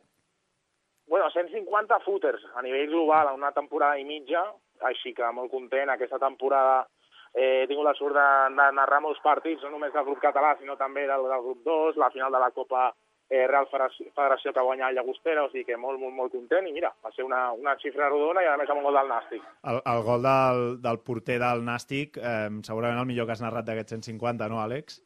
[1.10, 4.44] Bueno, 150 footers a nivell global en una temporada i mitja,
[4.86, 5.90] així que molt content.
[5.90, 6.86] Aquesta temporada
[7.34, 10.54] eh, he tingut la sort de, de narrar molts partits, no només del grup català,
[10.58, 12.86] sinó també del, del grup 2, la final de la Copa
[13.28, 16.70] eh, Real Federació, Federació que guanya el Llagostera, o sigui que molt, molt, molt content.
[16.70, 19.10] I mira, va ser una, una xifra rodona i a més amb un gol del
[19.12, 19.44] Nàstic.
[19.66, 23.66] El, el gol del, del porter del Nàstic, eh, segurament el millor que has narrat
[23.68, 25.02] d'aquests 150, no, Àlex?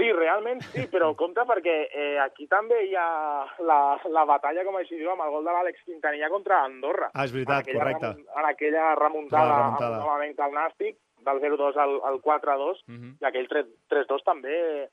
[0.00, 4.78] Sí, realment sí, però compte perquè eh, aquí també hi ha la, la batalla, com
[4.80, 7.10] així diu, amb el gol de l'Àlex Quintanilla contra Andorra.
[7.12, 8.06] Ah, és veritat, en aquella, correcte.
[8.14, 9.96] remon- En aquella remuntada, La remuntada.
[10.00, 13.16] amb novament el Nàstic, del 0-2 al, al 4-2, Mhm.
[13.20, 14.88] i aquell 3- 3-2 també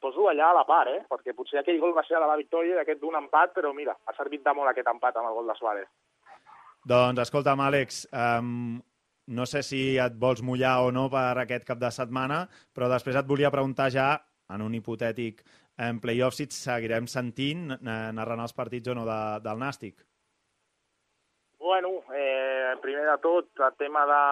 [0.00, 1.04] poso allà a la part, eh?
[1.08, 3.96] perquè potser aquell gol va ser de la victòria i aquest d'un empat, però mira,
[4.06, 5.88] ha servit de molt aquest empat amb el gol de Suárez.
[6.84, 8.80] Doncs escolta'm, Àlex, um,
[9.28, 13.16] no sé si et vols mullar o no per aquest cap de setmana, però després
[13.16, 14.18] et volia preguntar ja,
[14.54, 15.42] en un hipotètic
[15.78, 20.00] en playoff, si et seguirem sentint eh, narrant els partits o no de, del Nàstic.
[21.58, 24.22] Bueno, eh, primer de tot, el tema de,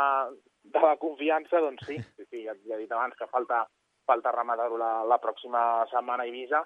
[0.73, 3.65] de la confiança, doncs sí, sí, sí ja, ja he dit abans que falta,
[4.07, 6.63] falta rematar-ho la, la pròxima setmana a Ibiza,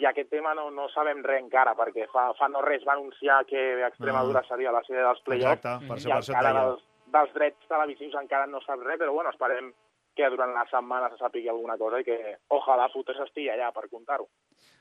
[0.00, 3.44] i aquest tema no, no sabem res encara, perquè fa, fa no res va anunciar
[3.46, 4.48] que Extremadura Ah.
[4.48, 6.82] seria la sèrie dels play-offs, i per encara dels,
[7.14, 9.70] dels drets televisius encara no sap res, però bueno, esperem
[10.14, 12.18] que durant la setmana se sàpiga alguna cosa i que
[12.54, 14.28] ojalà Footers estigui allà per contar-ho.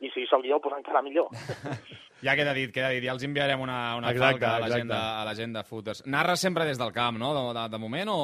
[0.04, 1.30] I si sóc jo, doncs encara millor.
[2.24, 3.04] Ja queda dit, queda dit.
[3.04, 4.94] Ja els enviarem una, una Exacte, falca a la, gent exacte.
[4.96, 6.02] de, a la gent de footers.
[6.08, 8.20] Narres sempre des del camp, no?, de, de, de moment, o...?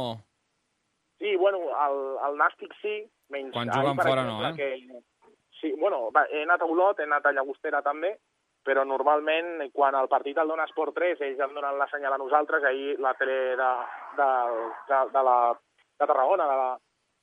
[1.20, 2.96] Sí, bueno, el, el Nàstic sí,
[3.36, 3.52] menys...
[3.52, 5.30] Quan ahir, juguen per fora no, exemple, Que...
[5.60, 8.14] Sí, bueno, va, he anat a Olot, he anat a Llagostera també,
[8.64, 12.20] però normalment quan el partit el dona Esport 3, ells em donen la senyal a
[12.22, 13.72] nosaltres, ahir la tele de,
[14.16, 14.30] de,
[14.88, 15.36] de, de, la,
[16.00, 16.70] de Tarragona, de la,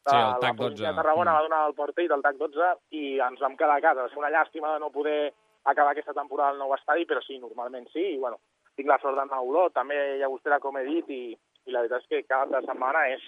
[0.07, 0.93] Sí, el la TAC província 12.
[0.93, 1.35] de Tarragona Mm.
[1.35, 4.03] va donar el partit, el TAC 12, i ens vam quedar a casa.
[4.03, 5.33] Va ser una llàstima de no poder
[5.65, 8.39] acabar aquesta temporada al nou estadi, però sí, normalment sí, i bueno,
[8.77, 11.83] tinc la sort d'anar a Olot, també a Llagostera, com he dit, i, i la
[11.83, 13.25] veritat és que cada setmana és,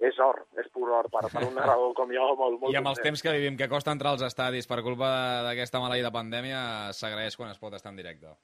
[0.00, 2.88] és or, és pur or per, per un narrador com jo, molt, molt I amb
[2.90, 5.10] els temps que vivim, que costa entrar als estadis per culpa
[5.46, 8.34] d'aquesta maleïda pandèmia, s'agraeix quan es pot estar en directe.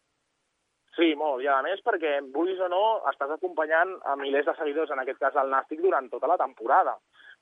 [0.97, 4.91] Sí, molt, i a més perquè, vulguis o no, estàs acompanyant a milers de seguidors,
[4.95, 6.95] en aquest cas el Nàstic, durant tota la temporada.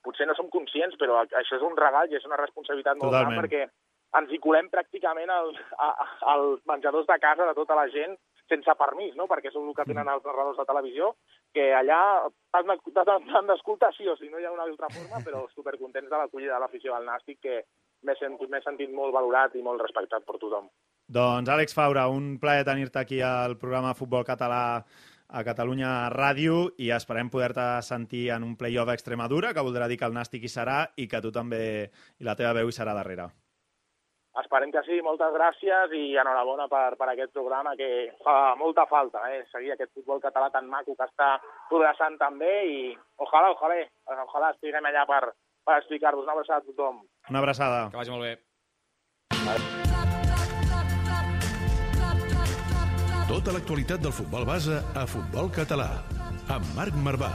[0.05, 3.33] Potser no som conscients, però això és un regal i és una responsabilitat molt Totalment.
[3.33, 3.65] gran perquè
[4.15, 5.49] ens hi colem pràcticament al,
[5.81, 5.89] a,
[6.35, 8.13] als menjadors de casa de tota la gent
[8.47, 9.25] sense permís, no?
[9.25, 11.15] perquè és el que tenen els narradors de televisió,
[11.51, 14.87] que allà t'han de- t'han t'han d'escoltar sí o sí, no hi ha una altra
[14.93, 17.63] forma, però supercontents de l'acollida de l'afició del Nàstic, que
[18.05, 20.69] m'he sentit, sentit molt valorat i molt respectat per tothom.
[21.09, 24.85] Doncs Àlex Faura, un plaer tenir-te aquí al programa Futbol Català
[25.29, 29.97] a Catalunya Ràdio i esperem poder-te sentir en un play-off a Extremadura, que voldrà dir
[29.97, 32.93] que el Nàstic hi serà i que tu també, i la teva veu hi serà
[32.97, 33.31] darrere.
[34.35, 37.87] Esperem que sí, moltes gràcies i enhorabona per, per aquest programa que
[38.23, 39.45] fa molta falta, eh?
[39.51, 41.37] seguir aquest futbol català tan maco que està
[41.71, 42.77] progressant també i
[43.23, 43.79] ojalà, ojalà,
[44.27, 45.23] ojalà estiguem allà per,
[45.63, 46.27] per explicar-vos.
[46.27, 47.03] Una abraçada a tothom.
[47.31, 47.83] Una abraçada.
[47.91, 49.94] Que vagi molt bé.
[53.35, 55.89] Tota l'actualitat del futbol base a Futbol Català,
[56.55, 57.33] amb Marc Marvà.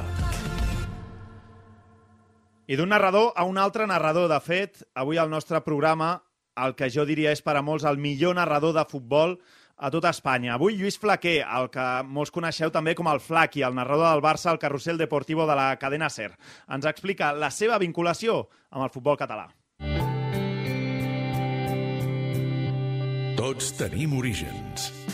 [2.73, 4.31] I d'un narrador a un altre narrador.
[4.33, 6.23] De fet, avui al nostre programa,
[6.57, 9.37] el que jo diria és per a molts el millor narrador de futbol
[9.77, 10.55] a tota Espanya.
[10.55, 14.49] Avui Lluís Flaquer, el que molts coneixeu també com el Flaqui, el narrador del Barça
[14.55, 16.33] al carrusel deportivo de la cadena SER.
[16.73, 19.51] Ens explica la seva vinculació amb el futbol català.
[23.37, 25.10] Tots tenim orígens.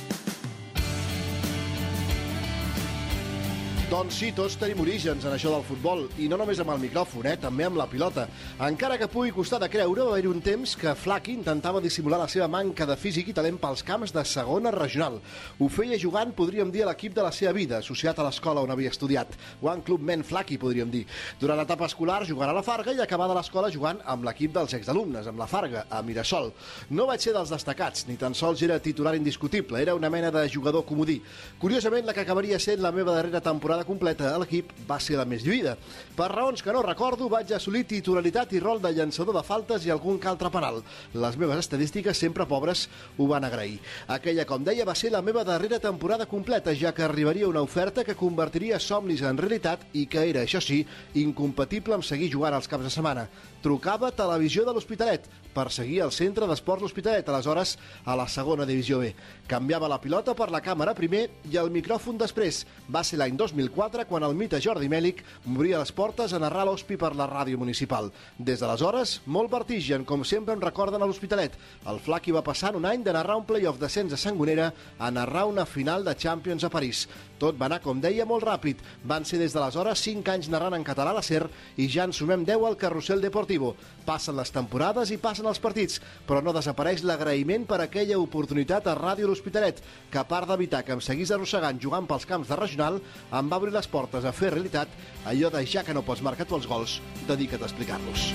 [3.86, 7.28] Doncs sí, tots tenim orígens en això del futbol, i no només amb el micròfon,
[7.30, 8.24] eh, també amb la pilota.
[8.66, 12.26] Encara que pugui costar de creure, va haver un temps que Flaqui intentava dissimular la
[12.26, 15.20] seva manca de físic i talent pels camps de segona regional.
[15.60, 18.72] Ho feia jugant, podríem dir, a l'equip de la seva vida, associat a l'escola on
[18.74, 19.28] havia estudiat.
[19.62, 21.04] One Club Men Flaqui, podríem dir.
[21.38, 25.28] Durant l'etapa escolar, jugant a la Farga i acabada l'escola jugant amb l'equip dels exalumnes,
[25.28, 26.50] amb la Farga, a Mirasol.
[26.90, 30.48] No vaig ser dels destacats, ni tan sols era titular indiscutible, era una mena de
[30.50, 31.20] jugador comodí.
[31.60, 35.26] Curiosament, la que acabaria sent la meva darrera temporada completa a l'equip va ser la
[35.28, 35.76] més lluïda.
[36.16, 39.92] Per raons que no recordo, vaig assolir titularitat i rol de llançador de faltes i
[39.92, 40.80] algun que altre penal.
[41.12, 42.86] Les meves estadístiques, sempre pobres,
[43.18, 43.80] ho van agrair.
[44.08, 48.04] Aquella, com deia, va ser la meva darrera temporada completa, ja que arribaria una oferta
[48.04, 52.70] que convertiria somnis en realitat i que era, això sí, incompatible amb seguir jugant als
[52.70, 53.28] caps de setmana.
[53.66, 55.24] Trucava Televisió de l'Hospitalet
[55.56, 57.72] per seguir el centre d'esports L'Hospitalet, aleshores
[58.04, 59.08] a la segona divisió B.
[59.50, 62.60] Canviava la pilota per la càmera primer i el micròfon després.
[62.92, 66.98] Va ser l'any 2004 quan el mite Jordi Mèlic m'obria les portes a narrar l'Hospi
[67.00, 68.12] per la ràdio municipal.
[68.38, 71.56] Des d'aleshores, molt vertigen, com sempre em recorden a l'Hospitalet.
[71.90, 75.46] El Flaqui va passar un any de narrar un playoff descens a Sangonera a narrar
[75.50, 77.08] una final de Champions a París.
[77.40, 78.80] Tot va anar, com deia, molt ràpid.
[79.04, 81.44] Van ser des d'aleshores 5 anys narrant en català la SER
[81.76, 83.74] i ja en sumem 10 al Carrusel Deportivo.
[84.06, 88.96] Passen les temporades i passen els partits, però no desapareix l'agraïment per aquella oportunitat a
[88.98, 93.00] Ràdio L'Hospitalet, que a part d'evitar que em seguís arrossegant jugant pels camps de regional,
[93.32, 94.88] em va obrir les portes a fer realitat
[95.26, 98.30] allò de ja que no pots marcar tu els gols, dedica't a explicar-los.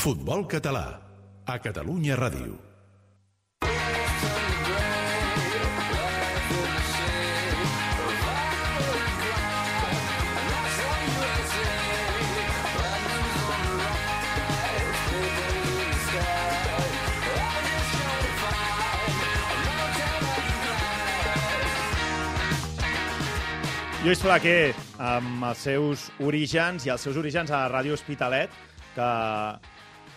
[0.00, 1.09] Futbol català,
[1.50, 2.54] a Catalunya Ràdio.
[24.00, 28.54] Lluís Flaquer, amb els seus orígens i els seus orígens a Ràdio Hospitalet,
[28.94, 29.10] que,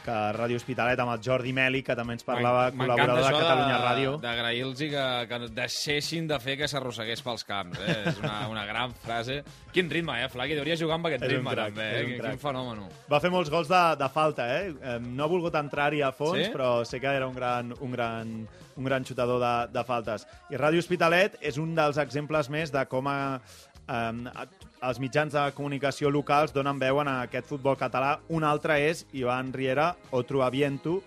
[0.03, 4.15] que Ràdio Hospitalet amb el Jordi Meli, que també ens parlava, col·laborador de Catalunya Ràdio.
[4.23, 7.79] D'agrair-los que, que deixessin de fer que s'arrossegués pels camps.
[7.79, 7.95] Eh?
[8.11, 9.41] És una, una gran frase.
[9.73, 10.57] Quin ritme, eh, Flaqui?
[10.59, 11.87] Hauria jugar amb aquest És ritme, crac, també.
[12.01, 12.03] Eh?
[12.05, 12.83] un Quin, fenomen.
[13.11, 14.73] Va fer molts gols de, de falta, eh?
[14.81, 16.51] Eh, No ha volgut entrar-hi a fons, Sí?
[16.53, 18.33] però sé que era un gran, un gran,
[18.75, 20.27] un gran xutador de, de faltes.
[20.51, 23.39] I Ràdio Hospitalet és un dels exemples més de com a,
[23.87, 24.47] eh,
[24.83, 28.17] els mitjans de comunicació locals donen veu en aquest futbol català.
[28.35, 31.01] Un altre és Ivan Riera, Otro Aviento.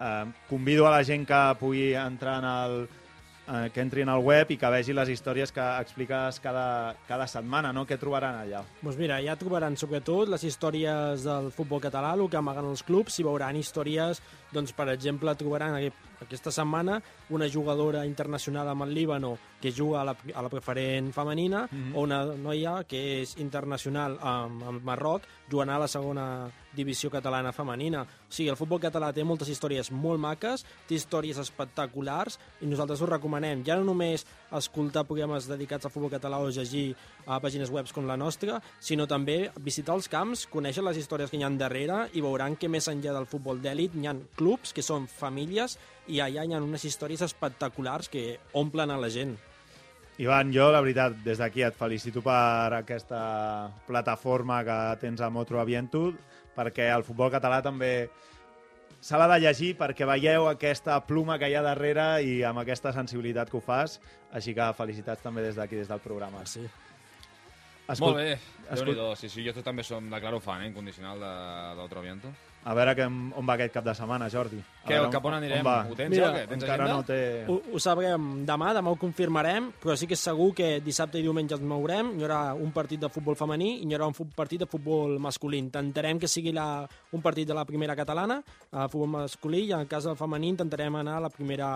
[0.00, 2.88] Eh, convido a la gent que pugui entrar en el,
[3.48, 7.72] eh, que en el web i que vegi les històries que expliques cada, cada setmana,
[7.72, 7.86] no?
[7.86, 8.64] Què trobaran allà?
[8.80, 13.18] Doncs mira, ja trobaran sobretot les històries del futbol català, el que amaguen els clubs,
[13.20, 17.00] i veuran històries, doncs, per exemple, trobaran aquest- aquesta setmana
[17.30, 21.94] una jugadora internacional amb el Líbano que juga a la, a la preferent femenina, Mhm.
[21.94, 27.52] o una noia que és internacional amb, amb Marroc, jugant a la segona divisió catalana
[27.52, 28.02] femenina.
[28.02, 33.00] O sigui, el futbol català té moltes històries molt maques, té històries espectaculars, i nosaltres
[33.02, 36.94] us recomanem ja no només escoltar programes dedicats al futbol català o llegir
[37.26, 41.36] a pàgines web com la nostra, sinó també visitar els camps, conèixer les històries que
[41.36, 44.82] hi ha darrere i veuran que més enllà del futbol d'èlit hi ha clubs que
[44.82, 49.36] són famílies i allà hi ha unes històries espectaculars que omplen a la gent.
[50.18, 55.60] Ivan, jo, la veritat, des d'aquí et felicito per aquesta plataforma que tens a Motro
[55.60, 56.12] Aviento,
[56.56, 58.10] perquè el futbol català també
[59.02, 62.92] se l'ha de llegir perquè veieu aquesta pluma que hi ha darrere i amb aquesta
[62.92, 64.00] sensibilitat que ho fas.
[64.32, 66.44] Així que felicitats també des d'aquí, des del programa.
[66.46, 66.62] Sí.
[67.98, 68.38] Molt bé,
[68.70, 72.28] escol- déu nhi Sí, sí, jo també som, declaro fan, eh, incondicional de- d'Otro Viento.
[72.64, 74.60] A veure que, on va aquest cap de setmana, Jordi.
[74.62, 75.64] A Què, veure, cap on anirem?
[75.66, 75.80] va?
[75.90, 76.44] Ho tens ja o què?
[76.46, 77.00] Tens Encara agenda?
[77.00, 77.18] no té...
[77.50, 81.26] Ho, ho sabrem demà, demà ho confirmarem, però sí que és segur que dissabte i
[81.26, 84.62] diumenge ens mourem, hi haurà un partit de futbol femení i hi haurà un partit
[84.62, 85.58] de futbol masculí.
[85.58, 88.38] Intentarem que sigui la, un partit de la primera catalana,
[88.70, 91.72] a futbol masculí, i en cas del femení intentarem anar a la primera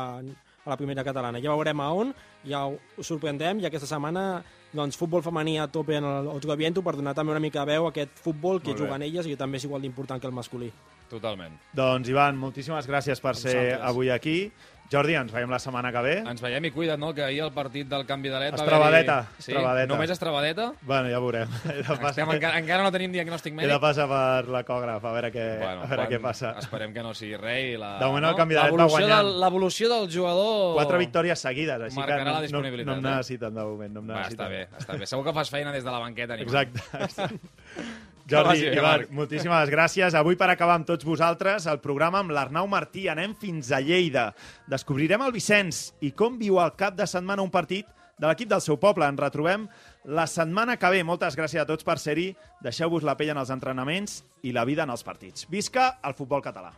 [0.66, 1.38] a la primera catalana.
[1.38, 2.08] Ja veurem a on,
[2.46, 4.42] ja ho sorprendrem, i aquesta setmana
[4.76, 7.74] doncs, futbol femení a tope en el Otro Viento per donar també una mica de
[7.74, 10.36] veu a aquest futbol que juguen elles i que també és igual d'important que el
[10.36, 10.70] masculí.
[11.10, 11.54] Totalment.
[11.76, 14.50] Doncs, Ivan, moltíssimes gràcies per ser avui aquí.
[14.92, 16.12] Jordi, ens veiem la setmana que ve.
[16.30, 19.16] Ens veiem i cuida't, no?, que ahir el partit del canvi de led va Estrabadeta,
[19.38, 19.50] Sí?
[19.50, 19.88] Estrabadeta.
[19.92, 20.66] Només Estrabadeta?
[20.82, 21.48] Bueno, ja veurem.
[21.66, 23.72] He passar, Estem, encara, encara no tenim diagnòstic he mèdic.
[23.74, 26.52] de passar per l'ecògraf, a veure què, Bueno, a veure quan- què passa.
[26.62, 27.74] Esperem que no sigui res.
[27.74, 28.36] I la, De moment el no?
[28.36, 29.26] canvi de va L'evolució guanyant.
[29.26, 30.74] del- L'evolució del jugador...
[30.78, 33.16] Quatre victòries seguides, així Marcarà que la no, no, disponibilitat, no em eh?
[33.16, 33.92] necessiten de moment.
[33.92, 34.46] No em Va, necessiten.
[34.46, 35.06] està bé, està bé.
[35.06, 36.34] Segur que fas feina des de la banqueta.
[36.34, 36.54] animant.
[36.54, 36.80] Exacte.
[37.26, 37.84] Que
[38.26, 39.10] Jordi, bé, Ivan, Marc.
[39.14, 40.14] moltíssimes gràcies.
[40.18, 43.06] Avui, per acabar amb tots vosaltres, el programa amb l'Arnau Martí.
[43.08, 44.32] Anem fins a Lleida.
[44.66, 47.86] Descobrirem el Vicenç i com viu el cap de setmana un partit
[48.18, 49.06] de l'equip del seu poble.
[49.06, 49.68] Ens retrobem
[50.04, 51.04] la setmana que ve.
[51.04, 52.32] Moltes gràcies a tots per ser-hi.
[52.64, 55.46] Deixeu-vos la pell en els entrenaments i la vida en els partits.
[55.48, 56.74] Visca el futbol català.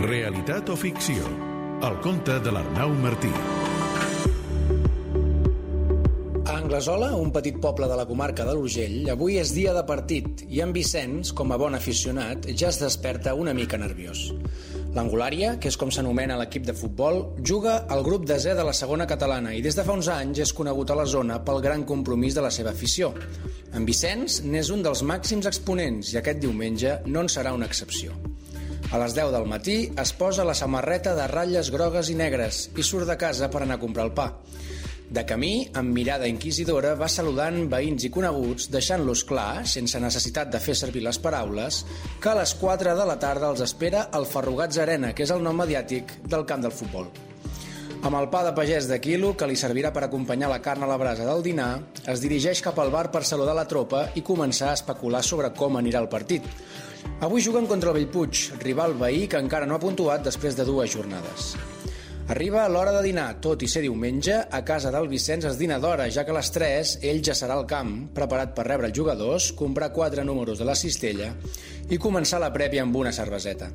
[0.00, 1.20] Realitat o ficció?
[1.84, 3.59] El conte de l'Arnau Martí.
[6.70, 10.60] Anglesola, un petit poble de la comarca de l'Urgell, avui és dia de partit i
[10.62, 14.20] en Vicenç, com a bon aficionat, ja es desperta una mica nerviós.
[14.94, 19.08] L'Angulària, que és com s'anomena l'equip de futbol, juga al grup desè de la segona
[19.10, 22.38] catalana i des de fa uns anys és conegut a la zona pel gran compromís
[22.38, 23.10] de la seva afició.
[23.74, 28.14] En Vicenç n'és un dels màxims exponents i aquest diumenge no en serà una excepció.
[28.94, 32.86] A les 10 del matí es posa la samarreta de ratlles grogues i negres i
[32.86, 34.36] surt de casa per anar a comprar el pa.
[35.10, 40.60] De camí, amb mirada inquisidora, va saludant veïns i coneguts, deixant-los clar, sense necessitat de
[40.62, 41.80] fer servir les paraules,
[42.22, 45.42] que a les 4 de la tarda els espera el Ferrugats Arena, que és el
[45.42, 47.10] nom mediàtic del camp del futbol.
[48.06, 50.92] Amb el pa de pagès de quilo, que li servirà per acompanyar la carn a
[50.92, 51.72] la brasa del dinar,
[52.06, 55.74] es dirigeix cap al bar per saludar la tropa i començar a especular sobre com
[55.82, 56.46] anirà el partit.
[57.18, 60.94] Avui juguen contra el Bellpuig, rival veí que encara no ha puntuat després de dues
[60.94, 61.56] jornades.
[62.30, 66.04] Arriba l'hora de dinar, tot i ser diumenge, a casa del Vicenç es dina d'hora,
[66.14, 69.48] ja que a les 3 ell ja serà al camp, preparat per rebre els jugadors,
[69.58, 71.32] comprar quatre números de la cistella
[71.90, 73.72] i començar la prèvia amb una cerveseta.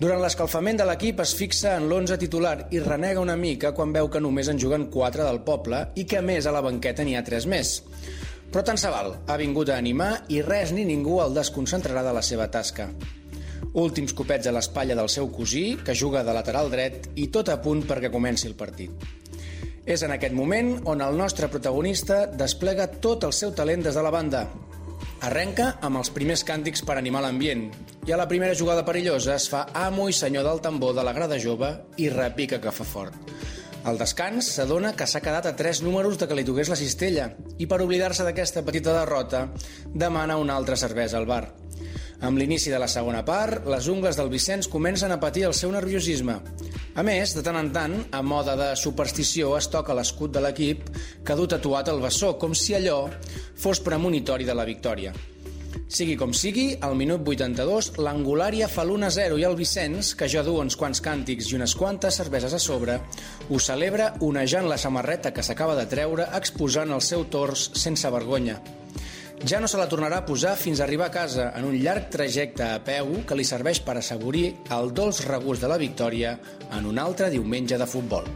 [0.00, 4.08] Durant l'escalfament de l'equip es fixa en l'11 titular i renega una mica quan veu
[4.08, 7.18] que només en juguen 4 del poble i que a més a la banqueta n'hi
[7.20, 7.74] ha 3 més.
[8.48, 12.16] Però tant se val, ha vingut a animar i res ni ningú el desconcentrarà de
[12.16, 12.88] la seva tasca.
[13.78, 17.60] Últims copets a l'espatlla del seu cosí, que juga de lateral dret, i tot a
[17.62, 18.90] punt perquè comenci el partit.
[19.86, 24.02] És en aquest moment on el nostre protagonista desplega tot el seu talent des de
[24.02, 24.48] la banda.
[25.28, 27.68] Arrenca amb els primers càntics per animar l'ambient
[28.06, 31.14] i a la primera jugada perillosa es fa amo i senyor del tambor de la
[31.14, 31.70] grada jove
[32.02, 33.14] i repica que fa fort.
[33.86, 37.30] Al descans s'adona que s'ha quedat a tres números de que li toqués la cistella
[37.58, 39.46] i per oblidar-se d'aquesta petita derrota
[39.94, 41.44] demana una altra cervesa al bar.
[42.18, 45.70] Amb l'inici de la segona part, les ungles del Vicenç comencen a patir el seu
[45.70, 46.34] nerviosisme.
[46.98, 50.88] A més, de tant en tant, a moda de superstició, es toca l'escut de l'equip
[51.22, 53.04] que du tatuat al bessó, com si allò
[53.54, 55.14] fos premonitori de la victòria.
[55.88, 60.56] Sigui com sigui, al minut 82, l'Angulària fa l'1-0 i el Vicenç, que ja du
[60.58, 62.98] uns quants càntics i unes quantes cerveses a sobre,
[63.48, 68.58] ho celebra onejant la samarreta que s'acaba de treure, exposant el seu tors sense vergonya.
[69.46, 72.08] Ja no se la tornarà a posar fins a arribar a casa en un llarg
[72.10, 76.34] trajecte a peu que li serveix per assaborir el dolç regust de la victòria
[76.74, 78.26] en un altre diumenge de futbol.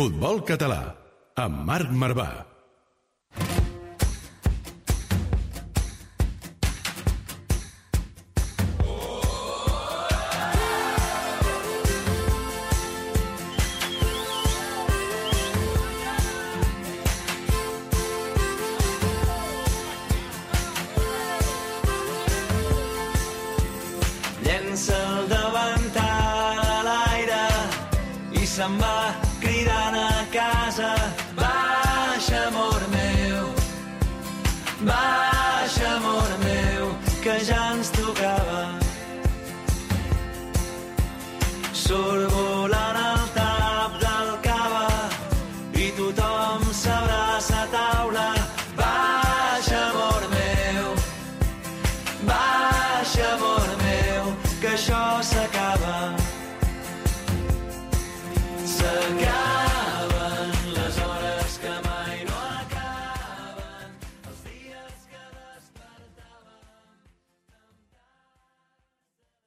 [0.00, 0.82] Futbol català,
[1.36, 2.30] amb Marc Marvà.